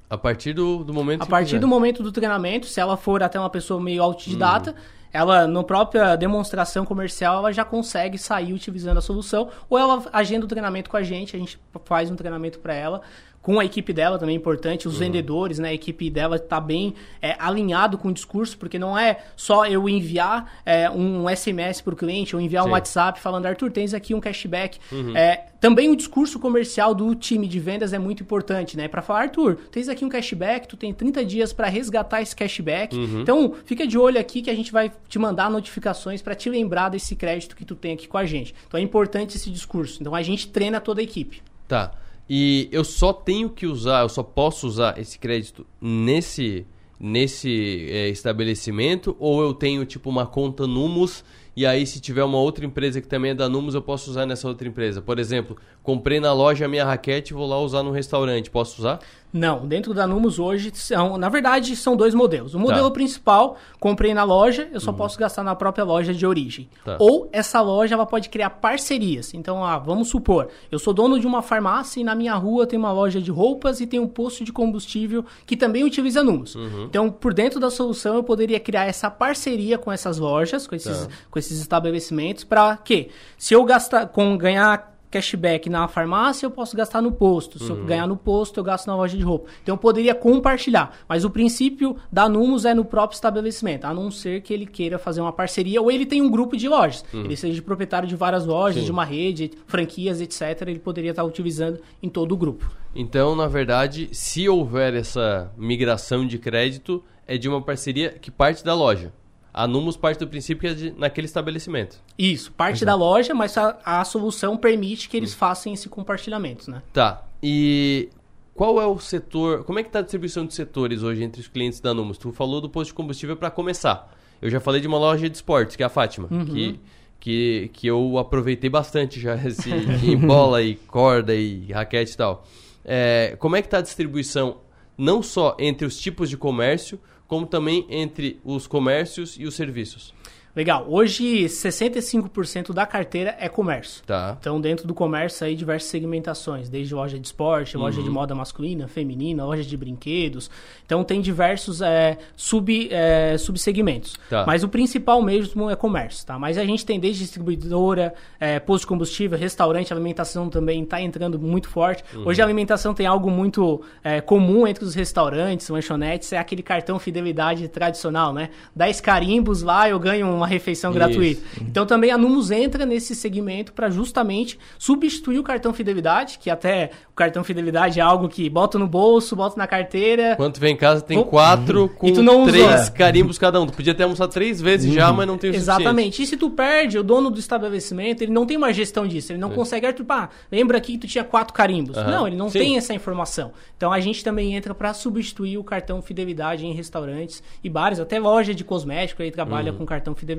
[0.10, 1.60] A partir do, do momento A partir quiser.
[1.60, 4.95] do momento do treinamento, se ela for até uma pessoa meio autodidata, Uhum.
[5.16, 10.46] Ela, na própria demonstração comercial, ela já consegue sair utilizando a solução, ou ela agenda
[10.46, 13.02] o treinamento com a gente, a gente faz um treinamento para ela,
[13.42, 16.96] com a equipe dela também é importante, os vendedores, né, a equipe dela tá bem
[17.22, 21.94] é, alinhado com o discurso, porque não é só eu enviar é, um SMS para
[21.94, 22.70] o cliente, ou enviar Sim.
[22.70, 24.80] um WhatsApp falando, Arthur, tens aqui um cashback.
[24.92, 25.16] Uhum.
[25.16, 28.88] É, também o discurso comercial do time de vendas é muito importante, né?
[28.88, 32.96] Para falar, Arthur, tens aqui um cashback, tu tem 30 dias para resgatar esse cashback.
[32.96, 33.22] Uhum.
[33.22, 36.90] Então, fica de olho aqui que a gente vai te mandar notificações para te lembrar
[36.90, 38.54] desse crédito que tu tem aqui com a gente.
[38.68, 39.98] Então, é importante esse discurso.
[40.00, 41.42] Então, a gente treina toda a equipe.
[41.68, 41.94] Tá.
[42.30, 46.64] E eu só tenho que usar, eu só posso usar esse crédito nesse
[47.00, 51.26] nesse é, estabelecimento ou eu tenho tipo uma conta Numos
[51.56, 54.26] e aí se tiver uma outra empresa que também é da Numos eu posso usar
[54.26, 55.02] nessa outra empresa.
[55.02, 58.82] Por exemplo, comprei na loja a minha raquete e vou lá usar no restaurante, posso
[58.82, 59.00] usar?
[59.32, 62.54] Não, dentro da Numos hoje são, na verdade, são dois modelos.
[62.56, 62.94] O modelo Tá.
[62.94, 66.70] principal, comprei na loja, eu só posso gastar na própria loja de origem.
[66.86, 66.96] Tá.
[67.00, 69.34] Ou essa loja ela pode criar parcerias.
[69.34, 72.80] Então, ah, vamos supor, eu sou dono de uma farmácia e na minha rua tem
[72.80, 76.56] uma loja de roupas e tem um posto de combustível que também utiliza Numos.
[76.56, 76.86] Uhum.
[76.86, 81.08] Então, por dentro da solução, eu poderia criar essa parceria com essas lojas, com esses,
[81.08, 81.14] Tá.
[81.30, 83.10] com esses estabelecimentos, para quê?
[83.38, 87.58] Se eu gastar com ganhar cashback na farmácia, eu posso gastar no posto.
[87.58, 87.86] Se eu Uhum.
[87.86, 89.50] ganhar no posto, eu gasto na loja de roupa.
[89.64, 90.96] Então eu poderia compartilhar.
[91.08, 95.00] Mas o princípio da Numos é no próprio estabelecimento, a não ser que ele queira
[95.00, 97.06] fazer uma parceria ou ele tem um grupo de lojas.
[97.14, 97.26] Uhum.
[97.26, 98.86] Ele seja proprietário de várias lojas, Sim.
[98.86, 100.62] de uma rede, franquias, etc.
[100.68, 102.70] Ele poderia estar utilizando em todo o grupo.
[102.94, 108.64] Então, na verdade, se houver essa migração de crédito, é de uma parceria que parte
[108.64, 109.12] da loja.
[109.58, 111.98] A Numos parte do princípio que é de, naquele estabelecimento.
[112.20, 116.82] Isso, parte da loja, mas a, a solução permite que eles façam esse compartilhamento, né?
[116.92, 117.24] Tá.
[117.42, 118.10] E
[118.54, 119.64] qual é o setor.
[119.64, 122.18] Como é que está a distribuição de setores hoje entre os clientes da Numos?
[122.18, 124.14] Tu falou do posto de combustível para começar.
[124.42, 126.46] Eu já falei de uma loja de esportes, que é a Fátima, Uhum.
[126.46, 126.80] que,
[127.20, 132.46] que, que eu aproveitei bastante já esse, em bola e corda e raquete e tal.
[132.84, 134.58] É, como é que está a distribuição,
[134.98, 140.14] não só entre os tipos de comércio, como também entre os comércios e os serviços?
[140.56, 140.86] Legal.
[140.88, 144.04] Hoje, 65% da carteira é comércio.
[144.06, 144.38] Tá.
[144.40, 146.70] Então, dentro do comércio, aí, diversas segmentações.
[146.70, 148.14] Desde loja de esporte, loja de Uhum.
[148.14, 150.50] moda masculina, feminina, loja de brinquedos.
[150.86, 154.16] Então, tem diversos é, sub, é, subsegmentos.
[154.30, 154.46] Tá.
[154.48, 156.40] Mas o principal mesmo é comércio, tá?
[156.40, 161.38] Mas a gente tem desde distribuidora, é, posto de combustível, restaurante, alimentação também está entrando
[161.38, 162.04] muito forte.
[162.16, 162.28] Uhum.
[162.28, 166.98] Hoje, a alimentação tem algo muito é, comum entre os restaurantes, lanchonetes, é aquele cartão
[166.98, 168.50] fidelidade tradicional, né?
[168.76, 170.98] 10 carimbos lá, eu ganho uma refeição Isso.
[171.00, 171.42] gratuita.
[171.62, 176.92] Então também a Numos entra nesse segmento para justamente substituir o cartão fidelidade, que até
[177.12, 180.36] o cartão fidelidade é algo que bota no bolso, bota na carteira.
[180.36, 182.48] Quando tu vem em casa, tem quatro com não usou.
[182.54, 182.92] três É.
[182.92, 183.66] carimbos cada um.
[183.68, 185.56] Tu podia ter almoçado três vezes já, mas não tem o.
[185.56, 186.22] Exatamente.
[186.22, 189.32] E se tu perde, o dono do estabelecimento, ele não tem uma gestão disso.
[189.32, 189.56] Ele não É.
[189.56, 191.98] consegue, pá, lembra aqui que tu tinha quatro carimbos.
[191.98, 192.12] Aham.
[192.12, 192.60] Não, ele não Sim.
[192.60, 193.52] tem essa informação.
[193.78, 198.20] Então a gente também entra para substituir o cartão fidelidade em restaurantes e bares, até
[198.20, 199.80] loja de cosmético aí trabalha Uhum.
[199.80, 200.35] com cartão fidelidade.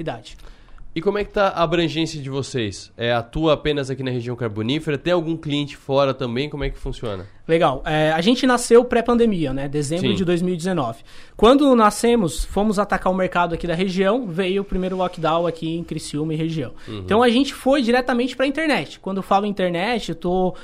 [0.95, 2.91] E como é que tá a abrangência de vocês?
[2.97, 4.97] É, atua apenas aqui na região carbonífera?
[4.97, 6.49] Tem algum cliente fora também?
[6.49, 7.27] Como é que funciona?
[7.47, 7.83] Legal.
[7.87, 9.69] É, a gente nasceu pré-pandemia, né?
[9.69, 10.15] Dezembro Sim.
[10.15, 10.99] de 2019.
[11.37, 15.85] Quando nascemos, fomos atacar o mercado aqui da região, veio o primeiro lockdown aqui em
[15.85, 16.73] Criciúma e região.
[16.89, 16.99] Uhum.
[16.99, 18.99] Então a gente foi diretamente para a internet.
[18.99, 20.57] Quando eu falo internet, eu estou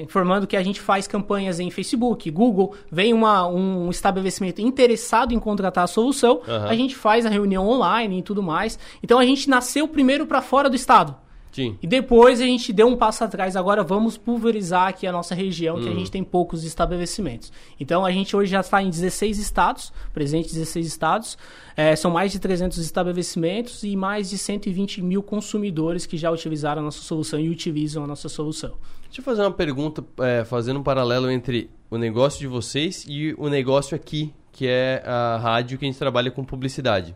[0.00, 5.38] informando que a gente faz campanhas em Facebook, Google, vem uma, um estabelecimento interessado em
[5.38, 6.66] contratar a solução, Aham.
[6.66, 8.78] a gente faz a reunião online e tudo mais.
[9.02, 11.14] Então a gente nasceu primeiro para fora do estado.
[11.52, 11.76] Sim.
[11.82, 13.56] E depois a gente deu um passo atrás.
[13.56, 15.98] Agora vamos pulverizar aqui a nossa região, que a Hum.
[15.98, 17.52] gente tem poucos estabelecimentos.
[17.78, 21.36] Então a gente hoje já está em 16 estados, presente em 16 estados.
[21.76, 26.82] É, são mais de 300 estabelecimentos e mais de 120 mil consumidores que já utilizaram
[26.82, 28.74] a nossa solução e utilizam a nossa solução.
[29.06, 33.34] Deixa eu fazer uma pergunta, é, fazendo um paralelo entre o negócio de vocês e
[33.36, 37.14] o negócio aqui, que é a rádio que a gente trabalha com publicidade.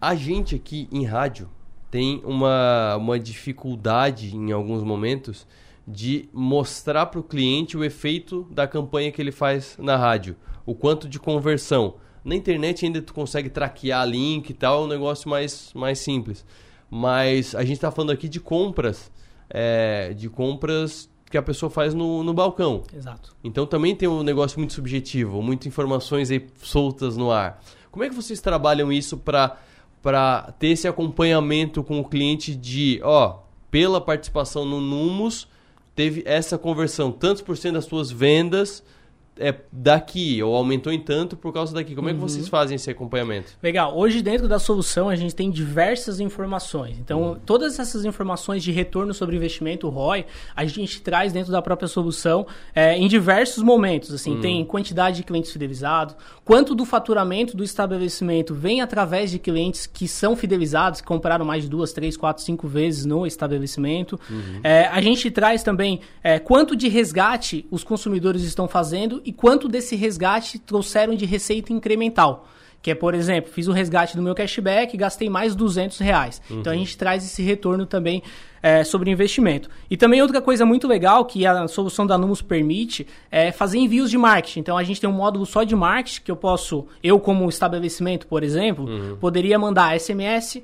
[0.00, 1.48] A gente aqui em rádio
[1.90, 5.46] tem uma, uma dificuldade em alguns momentos
[5.86, 10.36] de mostrar para o cliente o efeito da campanha que ele faz na rádio,
[10.66, 11.94] o quanto de conversão.
[12.22, 16.44] Na internet ainda tu consegue traquear link e tal, é um negócio mais, mais simples.
[16.90, 19.10] Mas a gente está falando aqui de compras,
[19.48, 22.82] é, de compras que a pessoa faz no, no balcão.
[22.94, 23.34] Exato.
[23.42, 27.62] Então também tem um negócio muito subjetivo, muitas informações aí soltas no ar.
[27.90, 29.58] Como é que vocês trabalham isso para
[30.02, 33.38] para ter esse acompanhamento com o cliente de, ó,
[33.70, 35.48] pela participação no Numos,
[35.94, 38.82] teve essa conversão, tantos por cento das suas vendas
[39.38, 41.94] é daqui, ou aumentou em tanto por causa daqui.
[41.94, 42.28] Como é que Uhum.
[42.28, 43.52] vocês fazem esse acompanhamento?
[43.62, 43.96] Legal.
[43.96, 46.98] Hoje, dentro da solução, a gente tem diversas informações.
[46.98, 51.88] Então, todas essas informações de retorno sobre investimento, ROI, a gente traz dentro da própria
[51.88, 54.12] solução é, em diversos momentos.
[54.12, 54.40] Assim, Hum.
[54.40, 56.14] tem quantidade de clientes fidelizados,
[56.44, 61.62] quanto do faturamento do estabelecimento vem através de clientes que são fidelizados, que compraram mais
[61.64, 64.18] de duas, três, quatro, cinco vezes no estabelecimento.
[64.62, 69.68] É, a gente traz também é, quanto de resgate os consumidores estão fazendo e quanto
[69.68, 72.48] desse resgate trouxeram de receita incremental.
[72.80, 76.40] Que é, por exemplo, fiz o resgate do meu cashback e gastei mais 200 reais.
[76.48, 76.60] Uhum.
[76.60, 78.22] Então a gente traz esse retorno também
[78.62, 79.68] é, sobre investimento.
[79.90, 84.10] E também outra coisa muito legal que a solução da Numos permite é fazer envios
[84.10, 84.60] de marketing.
[84.60, 88.26] Então a gente tem um módulo só de marketing que eu posso, eu como estabelecimento,
[88.26, 89.16] por exemplo, Uhum.
[89.16, 90.62] poderia mandar SMS,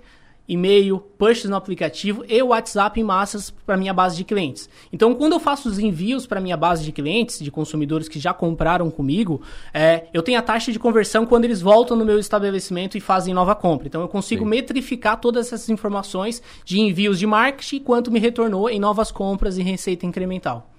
[0.48, 4.68] e-mail, push no aplicativo e WhatsApp em massas para minha base de clientes.
[4.92, 8.34] Então, quando eu faço os envios para minha base de clientes, de consumidores que já
[8.34, 9.40] compraram comigo,
[9.72, 13.32] é, eu tenho a taxa de conversão quando eles voltam no meu estabelecimento e fazem
[13.32, 13.86] nova compra.
[13.86, 18.68] Então, eu consigo metrificar todas essas informações de envios de marketing e quanto me retornou
[18.68, 20.70] em novas compras e receita incremental.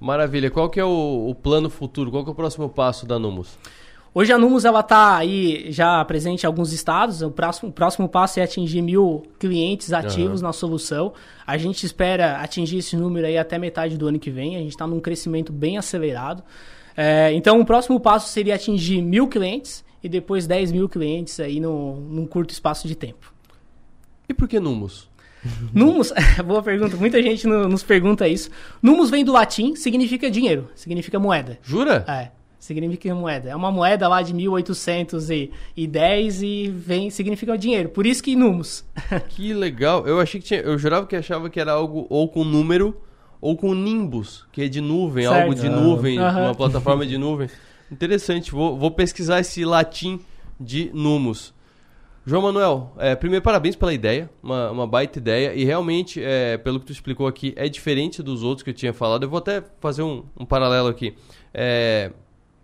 [0.00, 0.50] Maravilha.
[0.50, 2.10] Qual que é o, o plano futuro?
[2.10, 3.58] Qual que é o próximo passo da Numos?
[4.12, 7.22] Hoje a Numos ela está aí já presente em alguns estados.
[7.22, 10.48] O próximo, o próximo passo é atingir mil clientes ativos Aham.
[10.48, 11.12] na solução.
[11.46, 14.56] A gente espera atingir esse número aí até metade do ano que vem.
[14.56, 16.42] A gente está num crescimento bem acelerado.
[16.96, 21.60] É, então o próximo passo seria atingir mil clientes e depois 10 mil clientes aí
[21.60, 23.32] no, num curto espaço de tempo.
[24.28, 25.08] E por que Numos?
[25.72, 26.12] Numos,
[26.44, 28.50] boa pergunta, muita gente no- nos pergunta isso.
[28.82, 31.58] Numos vem do latim, significa dinheiro, significa moeda.
[31.62, 32.04] Jura?
[32.08, 32.30] É,
[32.60, 33.50] significa moeda.
[33.50, 37.88] É uma moeda lá de 1810 e vem, significa dinheiro.
[37.88, 38.84] Por isso que Numos.
[39.30, 40.06] Que legal.
[40.06, 40.60] Eu achei que tinha.
[40.60, 42.96] Eu jurava que achava que era algo ou com número
[43.40, 45.40] ou com Nimbus, que é de nuvem, Certo.
[45.42, 45.70] algo de Ah.
[45.70, 46.42] nuvem, Aham.
[46.44, 47.48] uma plataforma de nuvem.
[47.90, 48.52] Interessante.
[48.52, 50.20] Vou, vou pesquisar esse latim
[50.60, 51.54] de Numos.
[52.26, 56.78] João Manuel, é, primeiro parabéns pela ideia, uma, uma baita ideia, e realmente, é, pelo
[56.78, 59.22] que tu explicou aqui, é diferente dos outros que eu tinha falado.
[59.22, 61.14] Eu vou até fazer um, um paralelo aqui.
[61.52, 62.12] É,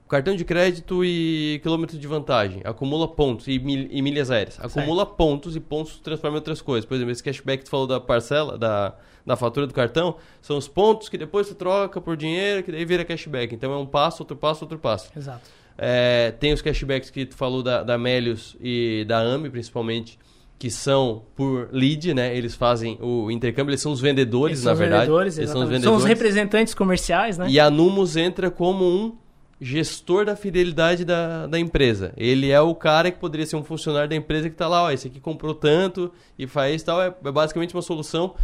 [0.09, 5.05] cartão de crédito e quilômetro de vantagem, acumula pontos, e, mil, e milhas aéreas, acumula
[5.05, 5.17] certo.
[5.17, 6.85] pontos e pontos transforma em outras coisas.
[6.85, 8.95] Por exemplo, esse cashback que tu falou da parcela, da,
[9.25, 12.85] da fatura do cartão, são os pontos que depois tu troca por dinheiro, que daí
[12.85, 13.55] vira cashback.
[13.55, 15.11] Então é um passo, outro passo, outro passo.
[15.17, 15.49] Exato.
[15.79, 20.19] É, tem os cashbacks que tu falou da, da Melius e da AMI, principalmente,
[20.59, 22.35] que são por lead, né?
[22.35, 25.03] Eles fazem o intercâmbio, eles são os vendedores, eles na verdade.
[25.03, 25.85] Vendedores, eles são os vendedores.
[25.85, 27.47] São os representantes comerciais, né?
[27.51, 29.17] E a Numos entra como um
[29.61, 32.13] gestor da fidelidade da, da empresa.
[32.17, 34.91] Ele é o cara que poderia ser um funcionário da empresa que está lá, ó,
[34.91, 37.01] esse aqui comprou tanto e faz tal.
[37.01, 38.35] É, é basicamente uma solução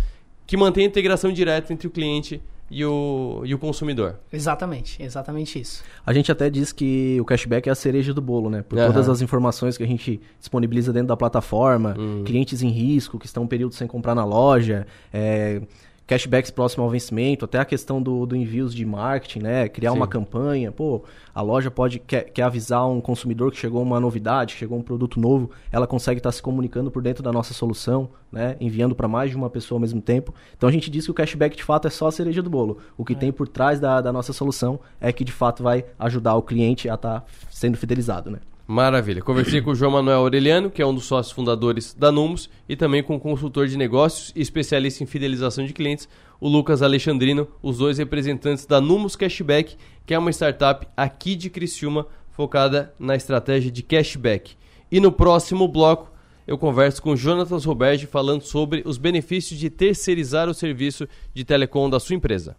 [0.46, 4.18] que mantém a integração direta entre o cliente e o, e o consumidor.
[4.32, 5.84] Exatamente, exatamente isso.
[6.06, 8.62] A gente até diz que o cashback é a cereja do bolo, né?
[8.62, 8.86] Por uhum.
[8.86, 12.24] todas as informações que a gente disponibiliza dentro da plataforma, uhum.
[12.24, 15.60] clientes em risco que estão um período sem comprar na loja, é,
[16.06, 19.68] cashbacks próximo ao vencimento, até a questão do, do envios de marketing, né?
[19.68, 19.96] Criar Sim.
[19.96, 20.72] uma campanha.
[20.72, 24.78] Pô, a loja pode quer, quer avisar um consumidor que chegou uma novidade, que chegou
[24.78, 28.56] um produto novo, ela consegue estar se comunicando por dentro da nossa solução, né?
[28.60, 30.34] Enviando para mais de uma pessoa ao mesmo tempo.
[30.56, 32.78] Então a gente diz que o cashback de fato é só a cereja do bolo.
[32.96, 33.16] O que é.
[33.16, 36.88] tem por trás da, da nossa solução é que de fato vai ajudar o cliente
[36.88, 38.38] a estar tá sendo fidelizado, né?
[38.66, 39.22] Maravilha.
[39.22, 42.76] Conversei com o João Manuel Aureliano, que é um dos sócios fundadores da Numos, e
[42.76, 46.08] também com o consultor de negócios e especialista em fidelização de clientes,
[46.40, 51.50] o Lucas Alexandrino, os dois representantes da Numos Cashback, que é uma startup aqui de
[51.50, 54.56] Criciúma focada na estratégia de cashback.
[54.90, 56.10] E no próximo bloco,
[56.46, 61.88] eu converso com Jonatas Roberge falando sobre os benefícios de terceirizar o serviço de telecom
[61.88, 62.56] da sua empresa.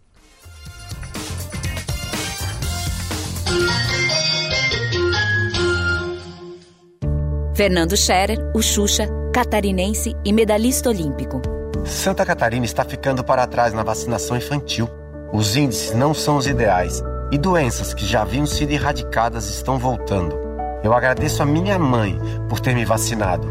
[7.54, 11.40] Fernando Scherer, o Xuxa, catarinense e medalhista olímpico.
[11.84, 14.88] Santa Catarina está ficando para trás na vacinação infantil.
[15.32, 17.00] Os índices não são os ideais
[17.30, 20.36] e doenças que já haviam sido erradicadas estão voltando.
[20.82, 23.48] Eu agradeço a minha mãe por ter me vacinado.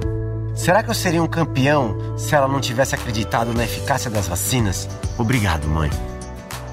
[0.53, 4.87] Será que eu seria um campeão se ela não tivesse acreditado na eficácia das vacinas?
[5.17, 5.89] Obrigado, mãe.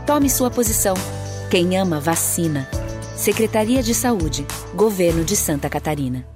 [0.04, 0.94] Tome sua posição.
[1.48, 2.68] Quem ama, vacina.
[3.14, 6.26] Secretaria de Saúde, Governo de Santa Catarina.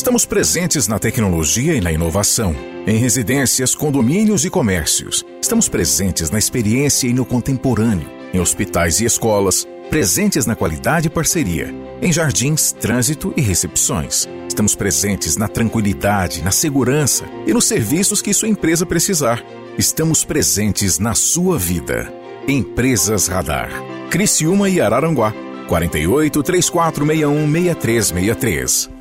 [0.00, 2.56] Estamos presentes na tecnologia e na inovação.
[2.86, 5.22] Em residências, condomínios e comércios.
[5.42, 8.08] Estamos presentes na experiência e no contemporâneo.
[8.32, 9.68] Em hospitais e escolas.
[9.90, 11.74] Presentes na qualidade e parceria.
[12.00, 14.26] Em jardins, trânsito e recepções.
[14.48, 19.44] Estamos presentes na tranquilidade, na segurança e nos serviços que sua empresa precisar.
[19.76, 22.10] Estamos presentes na sua vida.
[22.48, 23.68] Empresas Radar.
[24.08, 25.34] Criciúma e Araranguá.
[25.68, 28.99] 48 3461 6363.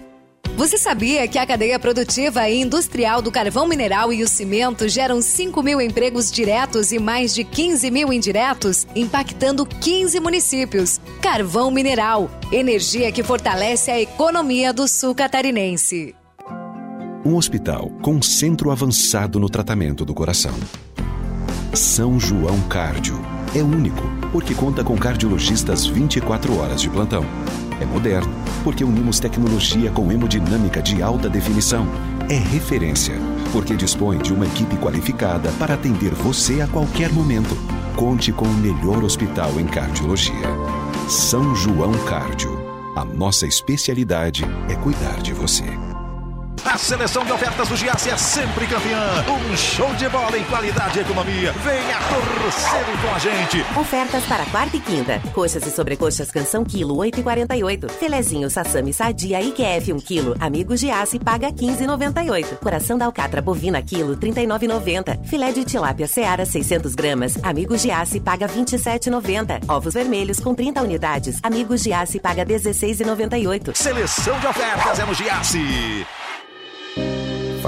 [0.60, 5.22] Você sabia que a cadeia produtiva e industrial do carvão mineral e o cimento geram
[5.22, 11.00] 5 mil empregos diretos e mais de 15 mil indiretos, impactando 15 municípios?
[11.22, 16.14] Carvão mineral, energia que fortalece a economia do sul catarinense.
[17.24, 20.56] Um hospital com centro avançado no tratamento do coração.
[21.74, 23.18] São João Cárdio.
[23.56, 27.24] É único, porque conta com cardiologistas 24 horas de plantão
[27.82, 28.32] é moderno,
[28.70, 31.88] porque unimos tecnologia com hemodinâmica de alta definição.
[32.30, 33.16] É referência,
[33.52, 37.58] porque dispõe de uma equipe qualificada para atender você a qualquer momento.
[37.96, 40.36] Conte com o melhor hospital em cardiologia.
[41.10, 42.52] São João Cárdio.
[42.96, 45.89] A nossa especialidade é cuidar de você.
[46.66, 49.26] A seleção de ofertas do Giasse é sempre campeã.
[49.28, 51.54] Um show de bola em qualidade e economia.
[51.54, 53.80] Venha torcer com a gente.
[53.80, 55.22] Ofertas para quarta e quinta.
[55.34, 57.90] Coxas e sobrecoxas canção quilo 8,48.
[57.92, 60.36] Filezinho sassami sadia IQF 1 quilo.
[60.40, 62.58] Amigo Giasse paga 15,98.
[62.58, 65.26] Coração da alcatra bovina quilo 39,90.
[65.26, 67.38] Filé de tilápia seara 600 gramas.
[67.42, 69.70] Amigo Giasse paga 27,90.
[69.70, 71.40] Ovos vermelhos com 30 unidades.
[71.42, 73.76] Amigo Giasse paga 16,98.
[73.76, 76.06] Seleção de ofertas é no Giasse.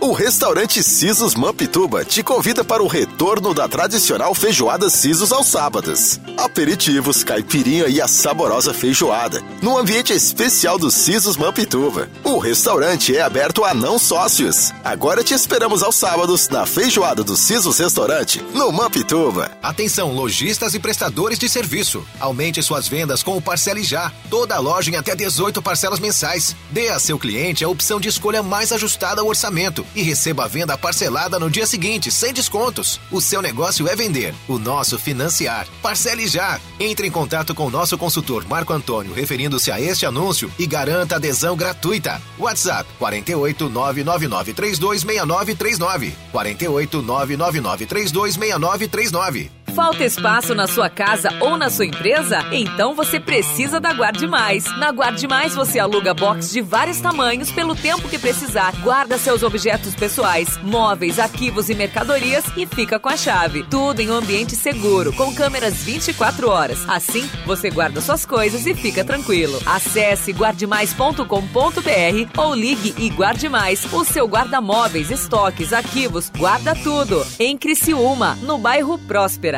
[0.00, 6.20] O restaurante Sisos Mampituba te convida para o retorno da tradicional feijoada Sisos aos sábados.
[6.36, 12.08] Aperitivos, caipirinha e a saborosa feijoada, num ambiente especial do Sisos Mampituba.
[12.22, 14.72] O restaurante é aberto a não sócios.
[14.84, 19.50] Agora te esperamos aos sábados na feijoada do Sisos Restaurante, no Mampituba.
[19.60, 22.06] Atenção, lojistas e prestadores de serviço.
[22.20, 24.12] Aumente suas vendas com o Parcele Já.
[24.30, 26.54] Toda a loja em até 18 parcelas mensais.
[26.70, 30.48] Dê a seu cliente a opção de escolha mais ajustada ao orçamento e receba a
[30.48, 33.00] venda parcelada no dia seguinte, sem descontos.
[33.10, 35.66] O seu negócio é vender, o nosso financiar.
[35.82, 36.60] Parcele já.
[36.78, 41.16] Entre em contato com o nosso consultor Marco Antônio referindo-se a este anúncio e garanta
[41.16, 42.20] adesão gratuita.
[42.38, 46.14] WhatsApp 48 999 326939.
[46.32, 49.57] 48 999 326939.
[49.74, 52.44] Falta espaço na sua casa ou na sua empresa?
[52.52, 54.64] Então você precisa da Guarde Mais.
[54.78, 58.72] Na Guarde Mais você aluga box de vários tamanhos pelo tempo que precisar.
[58.82, 63.62] Guarda seus objetos pessoais, móveis, arquivos e mercadorias e fica com a chave.
[63.64, 66.88] Tudo em um ambiente seguro, com câmeras 24 horas.
[66.88, 69.60] Assim, você guarda suas coisas e fica tranquilo.
[69.66, 73.84] Acesse guardemais.com.br ou ligue e guarde mais.
[73.92, 77.24] O seu guarda-móveis, estoques, arquivos, guarda tudo.
[77.38, 79.57] Em Criciúma, no bairro Próspera.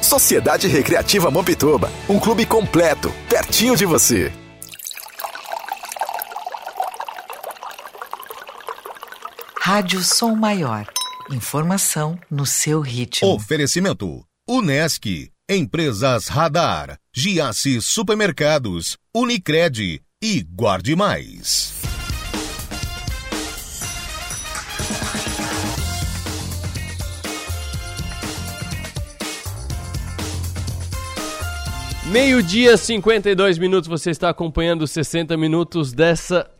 [0.00, 4.32] Sociedade Recreativa Mampituba, um clube completo, pertinho de você.
[9.60, 10.86] Rádio Som Maior.
[11.30, 13.28] Informação no seu ritmo.
[13.28, 21.91] Oferecimento: Unesc, Empresas Radar, Giasse Supermercados, Unicred e Guarde Mais.
[32.12, 36.50] Meio-dia, 52 minutos, você está acompanhando os 60 minutos dessa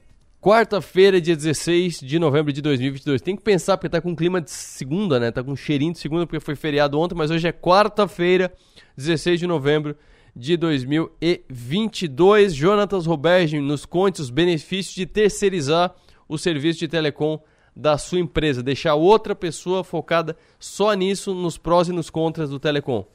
[0.40, 3.20] quarta-feira, dia 16 de novembro de 2022.
[3.20, 5.30] Tem que pensar, porque tá com clima de segunda, né?
[5.30, 8.50] Tá com cheirinho de segunda, porque foi feriado ontem, mas hoje é quarta-feira,
[8.96, 9.94] 16 de novembro
[10.34, 12.54] de 2022.
[12.54, 15.94] Jonatas Roberge, nos conte os benefícios de terceirizar
[16.26, 17.38] o serviço de telecom
[17.76, 22.58] da sua empresa, deixar outra pessoa focada só nisso, nos prós e nos contras do
[22.58, 23.06] telecom.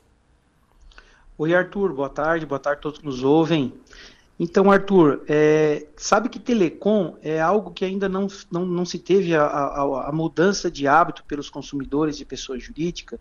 [1.40, 3.72] Oi, Arthur, boa tarde, boa tarde a todos que nos ouvem.
[4.40, 9.36] Então, Arthur, é, sabe que telecom é algo que ainda não, não, não se teve
[9.36, 13.20] a, a, a mudança de hábito pelos consumidores de pessoa jurídica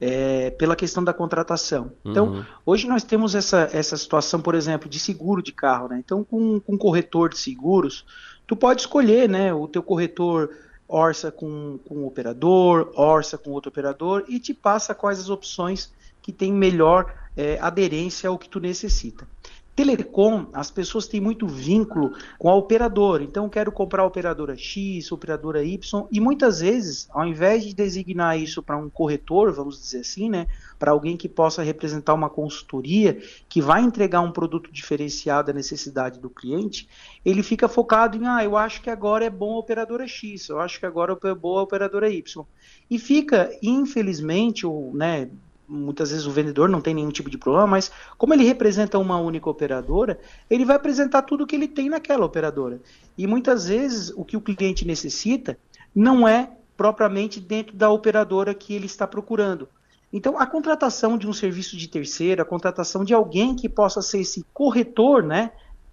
[0.00, 1.92] é, pela questão da contratação.
[2.02, 2.44] Então, uhum.
[2.64, 5.88] hoje nós temos essa, essa situação, por exemplo, de seguro de carro.
[5.88, 5.98] Né?
[6.02, 8.06] Então, com, com corretor de seguros,
[8.46, 10.50] tu pode escolher né, o teu corretor
[10.88, 15.92] orça com, com um operador, orça com outro operador e te passa quais as opções
[16.22, 19.26] que tem melhor é, aderência ao que tu necessita.
[19.74, 23.22] Telecom, as pessoas têm muito vínculo com a operadora.
[23.22, 28.38] Então, quero comprar a operadora X, operadora Y, e muitas vezes, ao invés de designar
[28.38, 30.46] isso para um corretor, vamos dizer assim, né,
[30.78, 33.18] para alguém que possa representar uma consultoria,
[33.48, 36.86] que vai entregar um produto diferenciado à necessidade do cliente,
[37.24, 40.60] ele fica focado em, ah, eu acho que agora é bom a operadora X, eu
[40.60, 42.44] acho que agora é boa a operadora Y.
[42.90, 45.30] E fica, infelizmente, ou, né,
[45.72, 49.18] muitas vezes o vendedor não tem nenhum tipo de problema, mas como ele representa uma
[49.18, 50.20] única operadora,
[50.50, 52.80] ele vai apresentar tudo que ele tem naquela operadora.
[53.16, 55.58] E muitas vezes o que o cliente necessita
[55.94, 59.68] não é propriamente dentro da operadora que ele está procurando.
[60.12, 64.20] Então, a contratação de um serviço de terceiro, a contratação de alguém que possa ser
[64.20, 65.52] esse corretor, né,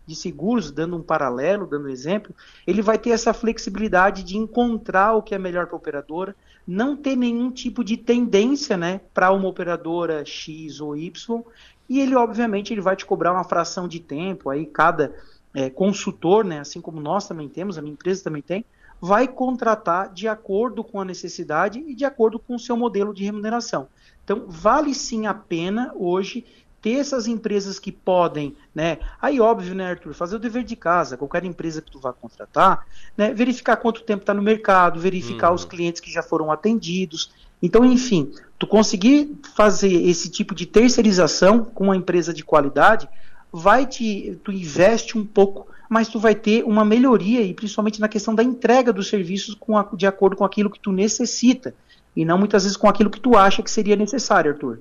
[0.09, 2.33] de seguros, dando um paralelo, dando um exemplo,
[2.65, 6.35] ele vai ter essa flexibilidade de encontrar o que é melhor para a operadora,
[6.67, 11.43] não ter nenhum tipo de tendência né, para uma operadora X ou Y,
[11.87, 15.13] e ele, obviamente, ele vai te cobrar uma fração de tempo, aí cada
[15.53, 18.65] é, consultor, né, assim como nós também temos, a minha empresa também tem,
[18.99, 23.23] vai contratar de acordo com a necessidade e de acordo com o seu modelo de
[23.23, 23.87] remuneração.
[24.23, 26.45] Então, vale sim a pena hoje
[26.81, 28.99] ter essas empresas que podem, né?
[29.21, 32.85] Aí, óbvio, né, Arthur, fazer o dever de casa, qualquer empresa que tu vá contratar,
[33.17, 33.33] né?
[33.33, 35.55] Verificar quanto tempo está no mercado, verificar uhum.
[35.55, 37.31] os clientes que já foram atendidos.
[37.61, 43.07] Então, enfim, tu conseguir fazer esse tipo de terceirização com uma empresa de qualidade,
[43.51, 48.07] vai te, tu investe um pouco, mas tu vai ter uma melhoria e principalmente na
[48.07, 51.73] questão da entrega dos serviços com a, de acordo com aquilo que tu necessita
[52.15, 54.79] e não muitas vezes com aquilo que tu acha que seria necessário, Arthur.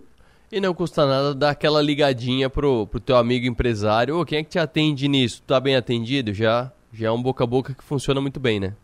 [0.50, 4.18] E não custa nada dar aquela ligadinha pro, pro teu amigo empresário.
[4.18, 5.42] Ô, quem é que te atende nisso?
[5.46, 6.32] Tá bem atendido?
[6.32, 8.74] Já, já é um boca a boca que funciona muito bem, né?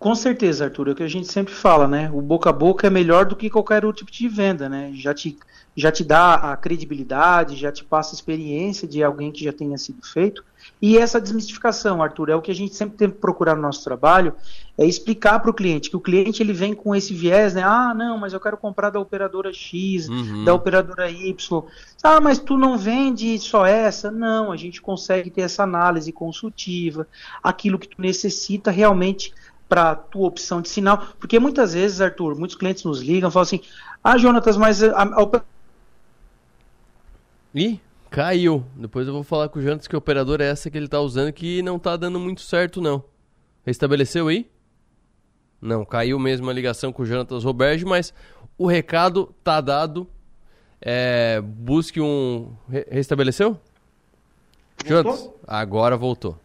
[0.00, 2.10] Com certeza, Arthur, é o que a gente sempre fala, né?
[2.10, 4.90] O boca a boca é melhor do que qualquer outro tipo de venda, né?
[4.94, 5.36] Já te,
[5.76, 9.76] já te dá a credibilidade, já te passa a experiência de alguém que já tenha
[9.76, 10.42] sido feito.
[10.80, 13.84] E essa desmistificação, Arthur, é o que a gente sempre tem que procurar no nosso
[13.84, 14.32] trabalho,
[14.78, 17.62] é explicar para o cliente que o cliente ele vem com esse viés, né?
[17.62, 20.44] Ah, não, mas eu quero comprar da operadora X, uhum.
[20.44, 21.62] da operadora Y.
[22.02, 24.10] Ah, mas tu não vende só essa?
[24.10, 27.06] Não, a gente consegue ter essa análise consultiva,
[27.42, 29.34] aquilo que tu necessita realmente
[29.70, 33.44] para a tua opção de sinal, porque muitas vezes, Arthur, muitos clientes nos ligam, falam
[33.44, 33.60] assim:
[34.04, 35.42] "Ah, Jonatas, mas a, a.
[37.54, 38.64] Ih, Caiu.
[38.74, 41.32] Depois eu vou falar com o Jantos que operadora é essa que ele tá usando
[41.32, 43.04] que não tá dando muito certo, não.
[43.64, 44.50] Restabeleceu aí?
[45.62, 48.12] Não, caiu mesmo a ligação com o Jonatas Roberge, mas
[48.58, 50.08] o recado tá dado.
[50.80, 52.52] É, busque um.
[52.68, 53.56] Re restabeleceu?
[54.84, 56.36] Jonatas, agora voltou.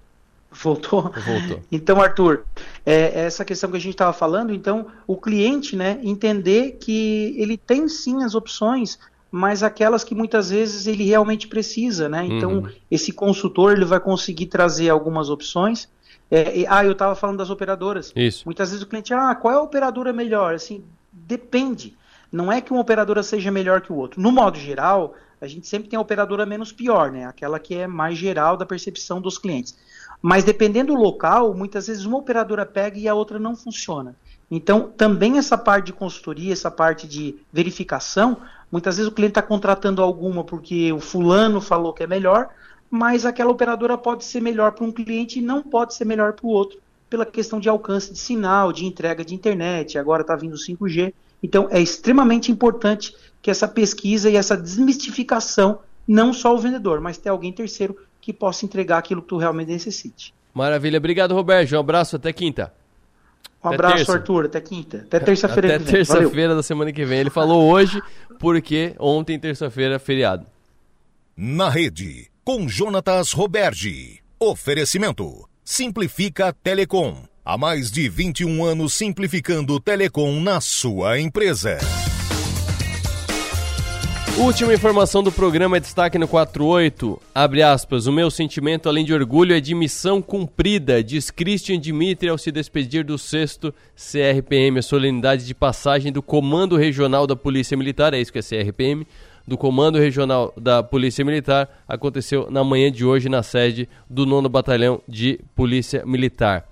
[0.51, 1.01] Voltou?
[1.01, 1.61] Voltou.
[1.71, 2.45] Então, Arthur,
[2.85, 7.57] é, essa questão que a gente estava falando, então, o cliente, né, entender que ele
[7.57, 8.99] tem sim as opções
[9.31, 12.25] mas aquelas que muitas vezes ele realmente precisa, né?
[12.25, 12.69] Então, uhum.
[12.89, 15.89] esse consultor ele vai conseguir trazer algumas opções.
[16.31, 18.13] É, e, ah, eu estava falando das operadoras.
[18.15, 18.45] Isso.
[18.45, 20.55] Muitas vezes o cliente, ah, qual é a operadora melhor?
[20.55, 21.97] Assim, depende.
[22.31, 24.21] Não é que uma operadora seja melhor que o outro.
[24.21, 27.25] No modo geral, a gente sempre tem a operadora menos pior, né?
[27.25, 29.77] Aquela que é mais geral da percepção dos clientes.
[30.21, 34.15] Mas dependendo do local, muitas vezes uma operadora pega e a outra não funciona.
[34.49, 38.37] Então, também essa parte de consultoria, essa parte de verificação,
[38.71, 42.49] muitas vezes o cliente está contratando alguma porque o fulano falou que é melhor,
[42.89, 46.45] mas aquela operadora pode ser melhor para um cliente e não pode ser melhor para
[46.45, 50.55] o outro, pela questão de alcance de sinal, de entrega de internet, agora está vindo
[50.55, 51.13] 5G.
[51.41, 57.17] Então, é extremamente importante que essa pesquisa e essa desmistificação, não só o vendedor, mas
[57.17, 60.33] ter alguém terceiro que possa entregar aquilo que tu realmente necessite.
[60.51, 60.97] Maravilha.
[60.97, 61.75] Obrigado, Roberto.
[61.75, 62.15] Um abraço.
[62.15, 62.73] Até quinta.
[63.63, 64.13] Um até abraço, terça.
[64.13, 64.45] Arthur.
[64.45, 64.97] Até quinta.
[64.97, 65.75] Até terça-feira.
[65.75, 67.19] Até terça-feira da semana que vem.
[67.19, 68.01] Ele falou hoje,
[68.39, 70.47] porque ontem, terça-feira, feriado.
[71.37, 74.21] Na rede, com Jonatas Roberge.
[74.39, 75.47] Oferecimento.
[75.63, 77.25] Simplifica Telecom.
[77.43, 81.77] Há mais de 21 anos simplificando Telecom na sua empresa.
[84.37, 87.21] Última informação do programa é destaque no 48.
[87.33, 88.05] Abre aspas.
[88.05, 92.51] O meu sentimento, além de orgulho, é de missão cumprida, diz Christian Dimitri ao se
[92.51, 98.19] despedir do sexto CRPM, a solenidade de passagem do Comando Regional da Polícia Militar, é
[98.19, 99.07] isso que é CRPM,
[99.47, 104.49] do Comando Regional da Polícia Militar, aconteceu na manhã de hoje na sede do 9
[104.49, 106.67] Batalhão de Polícia Militar.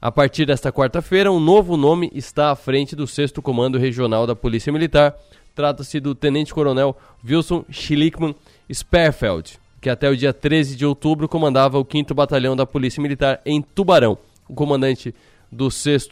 [0.00, 4.34] A partir desta quarta-feira, um novo nome está à frente do 6 Comando Regional da
[4.34, 5.14] Polícia Militar,
[5.56, 6.94] Trata-se do Tenente-Coronel
[7.26, 8.34] Wilson Schlickman
[8.70, 13.40] Sperfeld, que até o dia 13 de outubro comandava o 5 Batalhão da Polícia Militar
[13.46, 14.18] em Tubarão.
[14.46, 15.14] O comandante
[15.50, 16.08] do 6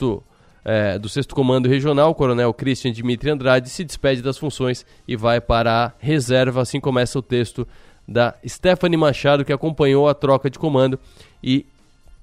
[0.64, 5.14] é, do 6 Comando Regional, o Coronel Christian Dimitri Andrade, se despede das funções e
[5.14, 6.62] vai para a reserva.
[6.62, 7.68] Assim começa o texto
[8.08, 10.98] da Stephanie Machado, que acompanhou a troca de comando
[11.42, 11.66] e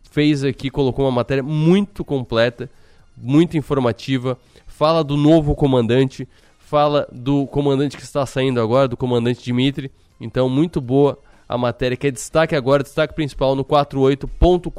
[0.09, 2.67] fez aqui, colocou uma matéria muito completa,
[3.15, 6.28] muito informativa, fala do novo comandante,
[6.72, 9.91] fala do comandante que está saindo agora, do comandante Dimitri.
[10.22, 14.72] Então, muito boa a matéria que é destaque agora, destaque principal no 48.com.br.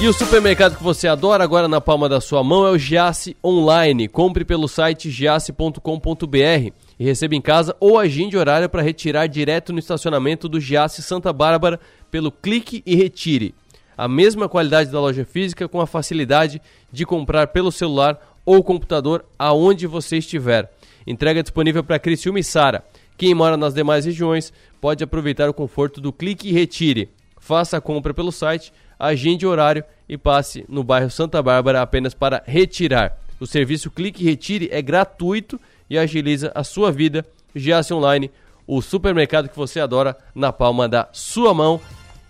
[0.00, 3.36] E o supermercado que você adora agora na palma da sua mão é o Giasse
[3.44, 4.08] Online.
[4.08, 9.78] Compre pelo site giasse.com.br e receba em casa ou agende horário para retirar direto no
[9.78, 11.78] estacionamento do Giasse Santa Bárbara
[12.10, 13.54] pelo clique e retire.
[13.96, 16.60] A mesma qualidade da loja física com a facilidade
[16.90, 20.70] de comprar pelo celular ou computador aonde você estiver.
[21.06, 22.84] Entrega disponível para Criciúma e Sara.
[23.16, 27.08] Quem mora nas demais regiões pode aproveitar o conforto do clique e retire.
[27.38, 32.42] Faça a compra pelo site, agende horário e passe no bairro Santa Bárbara apenas para
[32.46, 33.18] retirar.
[33.40, 37.26] O serviço Clique e Retire é gratuito e agiliza a sua vida.
[37.54, 38.30] Giasse Online,
[38.66, 41.80] o supermercado que você adora na palma da sua mão.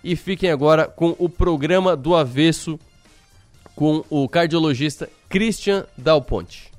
[0.03, 2.79] E fiquem agora com o programa do avesso
[3.75, 6.71] com o cardiologista Christian Dal Ponte.